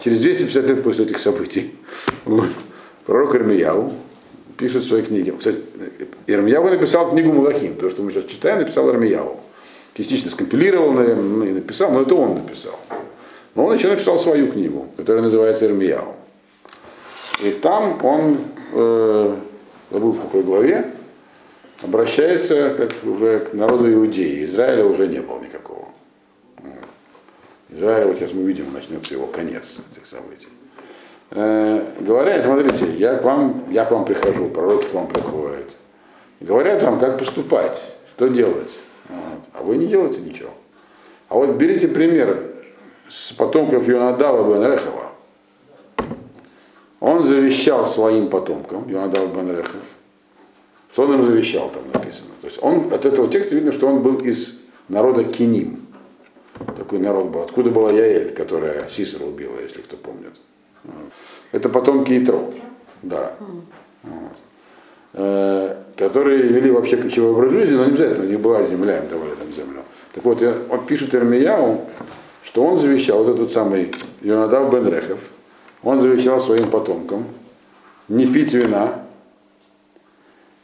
Через 0.00 0.20
250 0.20 0.64
лет 0.64 0.82
после 0.82 1.04
этих 1.04 1.18
событий 1.18 1.74
вот, 2.24 2.48
пророк 3.06 3.34
Ирмияу 3.34 3.92
пишет 4.56 4.84
в 4.84 4.88
своей 4.88 5.04
книге. 5.04 5.34
Кстати, 5.36 5.58
Ирмияу 6.26 6.68
написал 6.68 7.10
книгу 7.10 7.32
Мулахим, 7.32 7.74
то, 7.76 7.90
что 7.90 8.02
мы 8.02 8.12
сейчас 8.12 8.24
читаем, 8.24 8.58
написал 8.60 8.88
Ирмияу 8.90 9.40
частично 9.98 10.30
скомпилировал, 10.30 10.92
наверное, 10.92 11.24
ну, 11.24 11.44
и 11.44 11.50
написал, 11.50 11.90
но 11.90 12.02
это 12.02 12.14
он 12.14 12.34
написал. 12.34 12.78
Но 13.56 13.66
он 13.66 13.74
еще 13.74 13.88
написал 13.88 14.16
свою 14.16 14.46
книгу, 14.46 14.86
которая 14.96 15.24
называется 15.24 15.66
Ирмияу. 15.66 16.14
И 17.42 17.50
там 17.50 17.98
он, 18.04 18.38
э, 18.72 19.36
забыл 19.90 20.12
в 20.12 20.20
какой 20.20 20.42
главе, 20.42 20.90
обращается 21.82 22.70
как 22.70 22.92
уже 23.04 23.40
к 23.40 23.54
народу 23.54 23.92
Иудеи. 23.92 24.44
Израиля 24.44 24.84
уже 24.84 25.06
не 25.06 25.20
было 25.20 25.40
никакого. 25.40 25.88
Израиля, 27.70 28.06
вот 28.06 28.16
сейчас 28.16 28.32
мы 28.32 28.42
видим, 28.42 28.72
начнется 28.72 29.14
его 29.14 29.26
конец 29.26 29.80
этих 29.92 30.06
событий. 30.06 30.48
Э, 31.30 31.84
говорят, 32.00 32.42
смотрите, 32.42 32.86
я 32.96 33.16
к 33.16 33.24
вам, 33.24 33.64
я 33.70 33.84
к 33.84 33.90
вам 33.90 34.04
прихожу, 34.04 34.48
пророки 34.48 34.86
к 34.86 34.94
вам 34.94 35.08
приходят. 35.08 35.76
Говорят 36.40 36.82
вам, 36.82 36.98
как 36.98 37.18
поступать, 37.18 37.84
что 38.14 38.28
делать. 38.28 38.78
Вот. 39.08 39.40
А 39.52 39.62
вы 39.62 39.76
не 39.76 39.86
делаете 39.86 40.20
ничего. 40.20 40.50
А 41.28 41.34
вот 41.34 41.56
берите 41.56 41.88
пример 41.88 42.42
с 43.08 43.32
потомков 43.32 43.86
Йонадава 43.86 44.54
бен 44.54 44.72
Рехова. 44.72 45.07
Он 47.00 47.24
завещал 47.24 47.86
своим 47.86 48.28
потомкам, 48.28 48.88
Йонадав 48.88 49.34
бен 49.34 49.56
Рехов, 49.56 49.82
что 50.92 51.04
он 51.04 51.14
им 51.14 51.24
завещал, 51.24 51.70
там 51.70 51.82
написано. 51.92 52.30
То 52.40 52.46
есть 52.48 52.58
он, 52.62 52.92
от 52.92 53.06
этого 53.06 53.28
текста 53.28 53.54
видно, 53.54 53.72
что 53.72 53.86
он 53.86 54.02
был 54.02 54.18
из 54.18 54.60
народа 54.88 55.24
Киним. 55.24 55.86
Такой 56.76 56.98
народ 56.98 57.26
был. 57.26 57.42
Откуда 57.42 57.70
была 57.70 57.92
Яэль, 57.92 58.34
которая 58.34 58.88
Сисера 58.88 59.24
убила, 59.24 59.60
если 59.60 59.80
кто 59.80 59.96
помнит. 59.96 60.34
Это 61.52 61.68
потомки 61.68 62.18
Итро. 62.18 62.52
Да. 63.02 63.34
Вот. 64.02 64.32
Э, 65.14 65.76
которые 65.96 66.42
вели 66.42 66.70
вообще 66.70 66.96
кочевой 66.96 67.30
образ 67.30 67.52
жизни, 67.52 67.74
но 67.74 67.84
не 67.84 67.92
обязательно, 67.92 68.26
у 68.26 68.28
них 68.28 68.40
была 68.40 68.62
земля, 68.62 68.98
им 68.98 69.08
давали 69.08 69.30
там 69.30 69.52
землю. 69.54 69.82
Так 70.12 70.24
вот, 70.24 70.42
он 70.42 70.84
пишет 70.84 71.14
Эрмияу, 71.14 71.86
что 72.42 72.64
он 72.64 72.78
завещал, 72.78 73.24
вот 73.24 73.34
этот 73.34 73.50
самый 73.50 73.92
Йонадав 74.20 74.70
бен 74.72 74.86
Рехев, 74.86 75.28
он 75.82 75.98
завещал 75.98 76.40
своим 76.40 76.70
потомкам 76.70 77.26
не 78.08 78.26
пить 78.26 78.52
вина, 78.54 79.04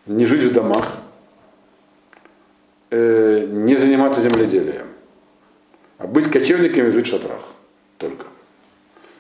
не 0.06 0.26
жить 0.26 0.44
в 0.44 0.52
домах, 0.52 0.96
э, 2.90 3.46
не 3.50 3.76
заниматься 3.76 4.20
земледелием, 4.20 4.86
а 5.98 6.06
быть 6.06 6.30
кочевниками 6.30 6.88
и 6.88 6.92
жить 6.92 7.06
в 7.06 7.10
шатрах 7.10 7.42
только. 7.98 8.26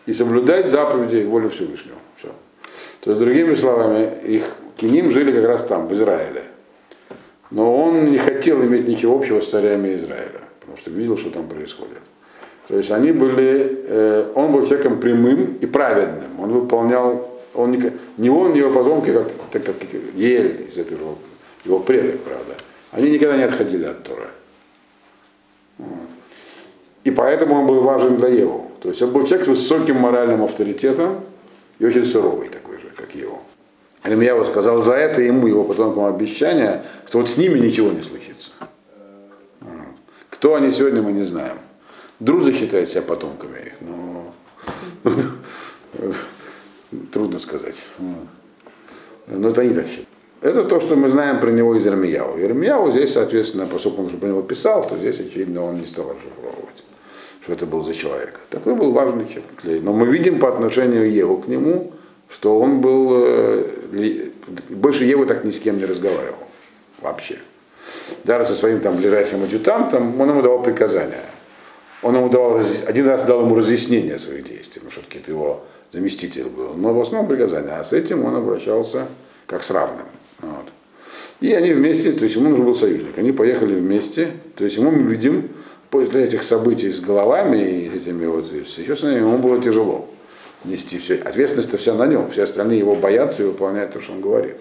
И 0.06 0.12
соблюдать 0.12 0.70
заповеди 0.70 1.24
воли 1.24 1.48
Всевышнего. 1.48 1.98
Все. 2.16 2.28
То 3.00 3.10
есть, 3.10 3.20
другими 3.20 3.54
словами, 3.54 4.12
их 4.24 4.44
киним 4.76 5.10
жили 5.10 5.32
как 5.32 5.44
раз 5.46 5.64
там, 5.64 5.88
в 5.88 5.94
Израиле. 5.94 6.44
Но 7.50 7.74
он 7.74 8.10
не 8.10 8.18
хотел 8.18 8.62
иметь 8.64 8.88
ничего 8.88 9.16
общего 9.16 9.40
с 9.40 9.48
царями 9.48 9.94
Израиля, 9.94 10.40
потому 10.60 10.76
что 10.76 10.90
видел, 10.90 11.16
что 11.16 11.30
там 11.30 11.48
происходит. 11.48 12.00
То 12.68 12.76
есть 12.76 12.90
они 12.90 13.12
были, 13.12 13.84
э, 13.86 14.32
он 14.34 14.52
был 14.52 14.64
человеком 14.64 15.00
прямым 15.00 15.56
и 15.60 15.66
праведным. 15.66 16.40
Он 16.40 16.50
выполнял 16.50 17.34
он 17.54 17.70
не, 17.70 17.92
не 18.18 18.30
он, 18.30 18.52
не 18.52 18.58
его 18.58 18.70
потомки, 18.70 19.12
как, 19.12 19.30
так 19.50 19.64
как 19.64 19.76
Ель 20.14 20.66
из 20.68 20.76
этого, 20.76 21.16
его 21.64 21.78
предок, 21.78 22.20
правда. 22.20 22.56
Они 22.90 23.10
никогда 23.10 23.36
не 23.36 23.44
отходили 23.44 23.84
от 23.84 24.02
Тора. 24.02 24.28
И 27.04 27.10
поэтому 27.10 27.60
он 27.60 27.66
был 27.66 27.82
важен 27.82 28.16
для 28.16 28.28
Еву. 28.28 28.72
То 28.80 28.88
есть 28.88 29.00
он 29.02 29.12
был 29.12 29.24
человек 29.24 29.46
с 29.46 29.48
высоким 29.48 29.96
моральным 29.96 30.42
авторитетом 30.42 31.20
и 31.78 31.86
очень 31.86 32.04
суровый 32.04 32.48
такой 32.48 32.78
же, 32.78 32.90
как 32.96 33.14
его. 33.14 33.40
Ильмьяву 34.04 34.44
сказал 34.46 34.80
за 34.80 34.94
это 34.94 35.22
ему, 35.22 35.46
его 35.46 35.64
потомкам 35.64 36.04
обещание, 36.04 36.82
что 37.06 37.18
вот 37.18 37.28
с 37.28 37.38
ними 37.38 37.58
ничего 37.58 37.90
не 37.90 38.02
случится. 38.02 38.50
Кто 40.30 40.56
они 40.56 40.72
сегодня, 40.72 41.00
мы 41.00 41.12
не 41.12 41.22
знаем. 41.22 41.56
Друзы 42.20 42.52
считают 42.52 42.88
себя 42.88 43.02
потомками 43.02 43.58
их, 43.58 43.72
но 43.80 44.32
трудно 47.12 47.38
сказать. 47.38 47.84
Но 49.26 49.48
это 49.48 49.62
они 49.62 49.74
так 49.74 49.86
считают. 49.86 50.08
Это 50.44 50.64
то, 50.64 50.78
что 50.78 50.94
мы 50.94 51.08
знаем 51.08 51.40
про 51.40 51.50
него 51.50 51.74
из 51.74 51.86
Ирмияу. 51.86 52.38
Ирмияу 52.38 52.90
здесь, 52.90 53.14
соответственно, 53.14 53.66
поскольку 53.66 54.02
он 54.02 54.08
уже 54.08 54.18
про 54.18 54.28
него 54.28 54.42
писал, 54.42 54.86
то 54.86 54.94
здесь, 54.94 55.18
очевидно, 55.18 55.64
он 55.64 55.78
не 55.78 55.86
стал 55.86 56.10
расшифровывать, 56.10 56.84
что 57.40 57.54
это 57.54 57.64
был 57.64 57.82
за 57.82 57.94
человек. 57.94 58.40
Такой 58.50 58.74
был 58.74 58.92
важный 58.92 59.26
человек. 59.26 59.82
Но 59.82 59.94
мы 59.94 60.06
видим 60.06 60.38
по 60.38 60.48
отношению 60.50 61.10
Еву 61.10 61.38
к 61.38 61.48
нему, 61.48 61.92
что 62.28 62.60
он 62.60 62.82
был... 62.82 63.24
Э, 63.26 63.70
больше 64.68 65.04
Евы 65.04 65.24
так 65.24 65.44
ни 65.44 65.50
с 65.50 65.60
кем 65.60 65.78
не 65.78 65.86
разговаривал. 65.86 66.46
Вообще. 67.00 67.38
Даже 68.24 68.44
со 68.44 68.54
своим 68.54 68.80
там 68.80 68.96
ближайшим 68.96 69.44
адъютантом 69.44 70.20
он 70.20 70.28
ему 70.28 70.42
давал 70.42 70.62
приказания. 70.62 71.24
Он 72.04 72.14
ему 72.14 72.28
давал, 72.28 72.60
один 72.86 73.08
раз 73.08 73.24
дал 73.24 73.40
ему 73.40 73.54
разъяснение 73.54 74.18
своих 74.18 74.44
действий, 74.44 74.80
потому 74.80 74.90
что 74.90 75.02
это 75.10 75.30
его 75.30 75.64
заместитель 75.90 76.44
был, 76.44 76.74
но 76.74 76.92
в 76.92 77.00
основном 77.00 77.28
приказание. 77.28 77.72
А 77.72 77.82
с 77.82 77.94
этим 77.94 78.24
он 78.24 78.36
обращался 78.36 79.06
как 79.46 79.62
с 79.62 79.70
равным. 79.70 80.06
Вот. 80.40 80.66
И 81.40 81.52
они 81.54 81.72
вместе, 81.72 82.12
то 82.12 82.24
есть 82.24 82.36
ему 82.36 82.50
нужен 82.50 82.66
был 82.66 82.74
союзник, 82.74 83.16
они 83.16 83.32
поехали 83.32 83.74
вместе, 83.74 84.32
то 84.54 84.64
есть 84.64 84.76
ему 84.76 84.90
мы 84.90 85.02
видим, 85.02 85.48
после 85.88 86.24
этих 86.24 86.42
событий 86.42 86.92
с 86.92 87.00
головами 87.00 87.56
и 87.56 87.96
этими 87.96 88.26
вот 88.26 88.46
серьезными, 88.68 89.20
ему 89.20 89.38
было 89.38 89.62
тяжело 89.62 90.08
нести 90.64 90.98
все. 90.98 91.16
Ответственность-то 91.16 91.78
вся 91.78 91.94
на 91.94 92.06
нем, 92.06 92.30
все 92.30 92.42
остальные 92.42 92.80
его 92.80 92.96
боятся 92.96 93.42
и 93.42 93.46
выполняют 93.46 93.92
то, 93.92 94.00
что 94.00 94.12
он 94.12 94.20
говорит. 94.20 94.56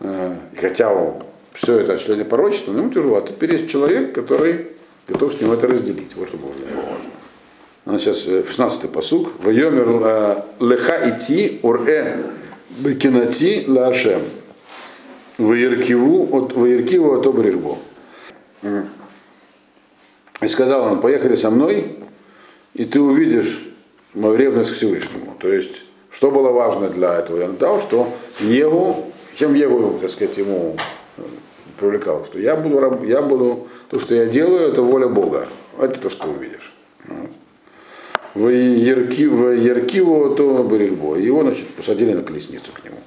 Э, 0.00 0.36
и 0.52 0.56
хотя 0.56 0.92
он 0.92 1.22
все 1.52 1.78
это 1.78 1.96
члены 1.98 2.24
порочества, 2.24 2.72
но 2.72 2.80
ему 2.80 2.90
тяжело. 2.90 3.16
А 3.16 3.22
теперь 3.22 3.52
есть 3.52 3.68
человек, 3.68 4.14
который 4.14 4.66
готов 5.08 5.32
с 5.32 5.40
ним 5.40 5.52
это 5.52 5.66
разделить. 5.66 6.14
Вот 6.16 6.28
что 6.28 6.38
было 6.38 6.52
для 6.52 6.70
него. 6.70 6.82
Ну, 7.84 7.98
сейчас 7.98 8.26
16-й 8.26 8.88
посук. 8.88 9.32
Вайомер 9.44 9.88
э, 10.02 10.42
леха 10.60 11.10
идти 11.10 11.60
уре 11.62 12.18
бекинати 12.70 13.64
лашем. 13.68 14.22
Ваеркиву 15.38 16.28
от 16.36 16.54
Ваеркиву 16.54 17.18
от 17.18 17.26
обрехбо. 17.26 17.78
И 20.42 20.48
сказал 20.48 20.82
он, 20.82 21.00
поехали 21.00 21.36
со 21.36 21.50
мной, 21.50 21.96
и 22.74 22.84
ты 22.84 23.00
увидишь 23.00 23.66
мою 24.14 24.36
ревность 24.36 24.70
к 24.70 24.74
Всевышнему. 24.74 25.34
То 25.38 25.48
есть, 25.48 25.82
что 26.10 26.30
было 26.30 26.50
важно 26.50 26.88
для 26.88 27.18
этого 27.18 27.42
Янтау, 27.42 27.80
что 27.80 28.12
Еву, 28.40 29.12
чем 29.38 29.54
Еву, 29.54 29.98
так 30.00 30.10
сказать, 30.10 30.36
ему 30.38 30.76
привлекал, 31.76 32.24
что 32.24 32.38
я 32.38 32.56
буду, 32.56 33.04
я 33.04 33.22
буду, 33.22 33.68
то, 33.90 33.98
что 33.98 34.14
я 34.14 34.26
делаю, 34.26 34.68
это 34.68 34.82
воля 34.82 35.08
Бога. 35.08 35.48
Это 35.78 36.00
то, 36.00 36.10
что 36.10 36.28
увидишь. 36.28 36.74
В 38.34 38.48
Еркиву 38.48 40.34
то 40.34 40.62
Берегбо. 40.62 41.16
Его, 41.16 41.42
значит, 41.42 41.68
посадили 41.68 42.12
на 42.12 42.22
колесницу 42.22 42.70
к 42.72 42.84
нему. 42.84 42.98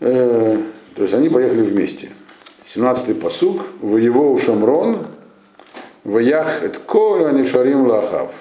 Э, 0.00 0.58
то 0.94 1.02
есть 1.02 1.14
они 1.14 1.30
поехали 1.30 1.62
вместе. 1.62 2.10
17-й 2.64 3.14
посук. 3.14 3.62
В 3.80 3.96
его 3.96 4.32
у 4.32 4.36
Шамрон. 4.36 5.06
В 6.04 6.18
Ях 6.18 6.62
эт 6.62 6.76
коля 6.76 7.30
нишарим 7.32 7.86
лахав. 7.86 8.34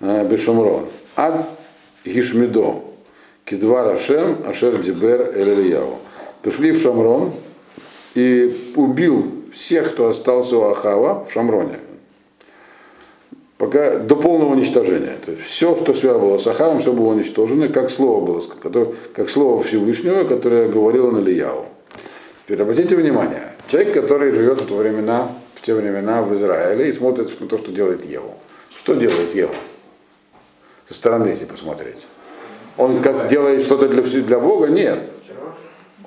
Э, 0.00 0.26
Бешамрон. 0.26 0.86
Ад 1.14 1.46
Гишмидо. 2.06 2.84
Кидвар 3.44 3.88
Ашем 3.88 4.38
Ашер 4.46 4.78
Дибер 4.78 5.32
Эль 5.36 5.76
Пришли 6.42 6.72
в 6.72 6.80
Шамрон 6.80 7.34
и 8.14 8.72
убил 8.76 9.26
всех, 9.52 9.92
кто 9.92 10.08
остался 10.08 10.56
у 10.56 10.62
Ахава 10.62 11.24
в 11.24 11.32
Шамроне 11.32 11.78
пока 13.62 13.96
до 13.96 14.16
полного 14.16 14.54
уничтожения. 14.54 15.16
То 15.24 15.30
есть 15.30 15.44
все, 15.44 15.76
что 15.76 15.94
связано 15.94 16.24
было 16.24 16.38
с 16.38 16.48
Ахавом, 16.48 16.80
все 16.80 16.92
было 16.92 17.10
уничтожено, 17.12 17.68
как 17.68 17.92
слово 17.92 18.24
было, 18.24 18.42
как 19.14 19.30
слово 19.30 19.62
Всевышнего, 19.62 20.24
которое 20.24 20.68
говорило 20.68 21.12
на 21.12 21.20
Лияу. 21.20 21.66
Теперь 22.44 22.60
обратите 22.60 22.96
внимание, 22.96 23.52
человек, 23.68 23.94
который 23.94 24.32
живет 24.32 24.60
в, 24.60 24.66
то 24.66 24.74
времена, 24.74 25.28
в 25.54 25.62
те 25.62 25.74
времена 25.74 26.22
в 26.22 26.34
Израиле 26.34 26.88
и 26.88 26.92
смотрит 26.92 27.40
на 27.40 27.46
то, 27.46 27.56
что 27.56 27.70
делает 27.70 28.04
Еву. 28.04 28.34
Что 28.76 28.94
делает 28.94 29.32
Ева? 29.32 29.54
Со 30.88 30.94
стороны, 30.94 31.28
если 31.28 31.44
посмотреть. 31.44 32.04
Он 32.76 33.00
как 33.00 33.28
делает 33.28 33.62
что-то 33.62 33.86
для, 33.86 34.02
для 34.02 34.40
Бога? 34.40 34.70
Нет. 34.70 35.08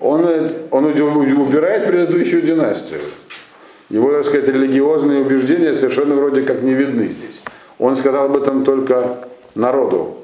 Он, 0.02 0.28
он 0.72 0.86
убирает 0.86 1.88
предыдущую 1.88 2.42
династию. 2.42 3.02
Его, 3.90 4.12
так 4.12 4.26
сказать, 4.26 4.48
религиозные 4.48 5.22
убеждения 5.22 5.76
совершенно 5.76 6.16
вроде 6.16 6.42
как 6.42 6.62
не 6.64 6.74
видны 6.74 7.08
здесь. 7.08 7.42
Он 7.78 7.96
сказал 7.96 8.26
об 8.26 8.38
этом 8.38 8.64
только 8.64 9.18
народу, 9.54 10.18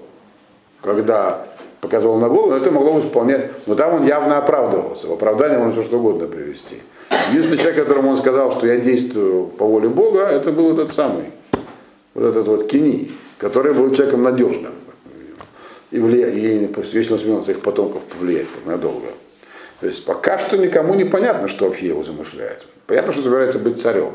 когда 0.82 1.45
показывал 1.80 2.17
на 2.17 2.30
голову, 2.30 2.51
но 2.51 2.57
это 2.57 2.72
могло 2.72 2.93
быть 2.93 3.05
вполне... 3.05 3.51
Но 3.65 3.76
там 3.76 3.95
он 3.95 4.07
явно 4.07 4.38
оправдывался. 4.38 5.07
В 5.07 5.13
оправдании 5.13 5.57
он 5.57 5.72
все 5.74 5.84
что 5.84 5.97
угодно 5.97 6.28
привести. 6.28 6.76
Единственный 7.30 7.57
человек, 7.57 7.80
которому 7.84 8.11
он 8.11 8.17
сказал, 8.17 8.51
что 8.51 8.67
я 8.67 8.80
действую 8.80 9.47
по 9.47 9.65
воле 9.65 9.89
Бога, 9.89 10.22
это 10.22 10.51
был 10.51 10.72
этот 10.72 10.93
самый, 10.93 11.26
вот 12.13 12.26
этот 12.26 12.47
вот 12.47 12.67
Кини, 12.67 13.11
который 13.38 13.74
был 13.74 13.93
человеком 13.93 14.24
надежным. 14.24 14.74
И, 15.89 15.99
влия... 15.99 16.28
и 16.28 16.67
он 16.67 17.19
сумел 17.19 17.43
своих 17.43 17.59
потомков 17.61 18.03
повлиять 18.03 18.47
надолго. 18.65 19.07
То 19.82 19.88
есть 19.88 20.06
пока 20.06 20.38
что 20.38 20.58
никому 20.58 20.94
не 20.94 21.06
понятно, 21.06 21.48
что 21.48 21.66
вообще 21.66 21.88
его 21.88 22.04
замышляет. 22.04 22.66
Понятно, 22.86 23.14
что 23.14 23.24
собирается 23.24 23.58
быть 23.58 23.82
царем. 23.82 24.14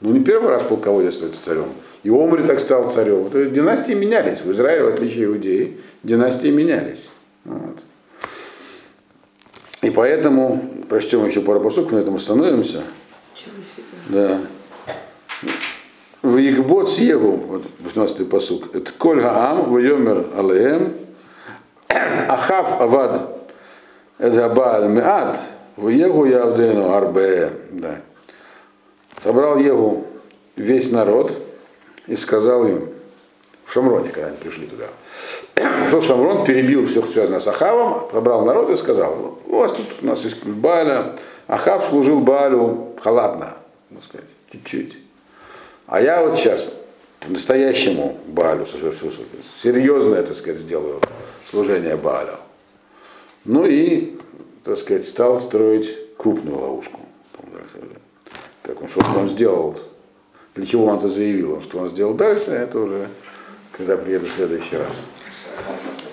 Ну, 0.00 0.12
не 0.12 0.20
первый 0.20 0.50
раз 0.50 0.62
полководец 0.62 1.16
становится 1.16 1.44
царем. 1.44 1.66
И 2.04 2.08
Омри 2.08 2.44
так 2.44 2.60
стал 2.60 2.92
царем. 2.92 3.28
То 3.28 3.40
есть 3.40 3.52
династии 3.52 3.94
менялись. 3.94 4.42
В 4.42 4.52
Израиле, 4.52 4.84
в 4.84 4.88
отличие 4.88 5.28
от 5.28 5.34
Иудеи, 5.34 5.80
династии 6.04 6.48
менялись. 6.48 7.10
Вот. 7.44 7.80
И 9.82 9.90
поэтому, 9.90 10.62
прочтем 10.88 11.26
еще 11.26 11.40
пару 11.40 11.60
посылок, 11.60 11.90
на 11.90 11.98
этом 11.98 12.14
остановимся. 12.14 12.82
Да. 14.08 14.40
В 16.22 16.38
Икбот 16.38 16.90
Сьегу, 16.90 17.32
вот 17.32 17.64
18-й 17.84 18.24
посук, 18.24 18.72
это 18.72 18.92
Коль 18.96 19.20
Гаам, 19.20 19.72
Вайомер 19.72 20.26
Алеем, 20.36 20.92
Ахав 22.28 22.80
Авад, 22.80 23.37
это 24.18 24.48
Бааль 24.48 24.88
Меат, 24.88 25.38
в 25.76 25.88
Егу 25.88 26.24
Явдену 26.24 26.92
Арбе. 26.92 27.50
Да. 27.70 28.00
Собрал 29.22 29.58
Егу 29.58 30.06
весь 30.56 30.90
народ 30.90 31.32
и 32.06 32.16
сказал 32.16 32.66
им, 32.66 32.88
в 33.64 33.72
Шамроне, 33.72 34.08
когда 34.08 34.28
они 34.28 34.36
пришли 34.38 34.66
туда, 34.66 34.86
что 35.88 36.00
Шамрон 36.00 36.44
перебил 36.44 36.86
все, 36.86 37.02
что 37.02 37.12
связано 37.12 37.38
с 37.38 37.46
Ахавом, 37.46 38.08
собрал 38.10 38.44
народ 38.44 38.70
и 38.70 38.76
сказал, 38.76 39.38
у 39.46 39.56
вас 39.56 39.72
тут 39.72 39.86
у 40.02 40.06
нас 40.06 40.24
есть 40.24 40.42
Бааля, 40.42 41.14
Ахав 41.46 41.84
служил 41.84 42.20
Баалю 42.20 42.94
халатно, 43.02 43.54
так 43.92 44.02
сказать, 44.02 44.28
чуть-чуть. 44.50 44.96
А 45.86 46.00
я 46.00 46.24
вот 46.24 46.34
сейчас 46.34 46.64
настоящему 47.26 48.18
Баалю, 48.26 48.66
серьезное, 48.66 50.22
так 50.22 50.34
сказать, 50.34 50.60
сделаю 50.60 51.00
служение 51.50 51.96
Баалю. 51.96 52.36
Ну 53.44 53.66
и, 53.66 54.18
так 54.64 54.76
сказать, 54.76 55.06
стал 55.06 55.40
строить 55.40 56.16
крупную 56.16 56.58
ловушку. 56.58 57.00
Как 58.62 58.82
он, 58.82 58.88
что 58.88 59.00
он 59.16 59.28
сделал, 59.28 59.78
для 60.54 60.66
чего 60.66 60.86
он 60.86 60.98
это 60.98 61.08
заявил, 61.08 61.62
что 61.62 61.78
он 61.78 61.90
сделал 61.90 62.14
дальше, 62.14 62.50
это 62.50 62.78
уже 62.80 63.08
когда 63.72 63.96
приеду 63.96 64.26
в 64.26 64.32
следующий 64.32 64.76
раз. 64.76 65.06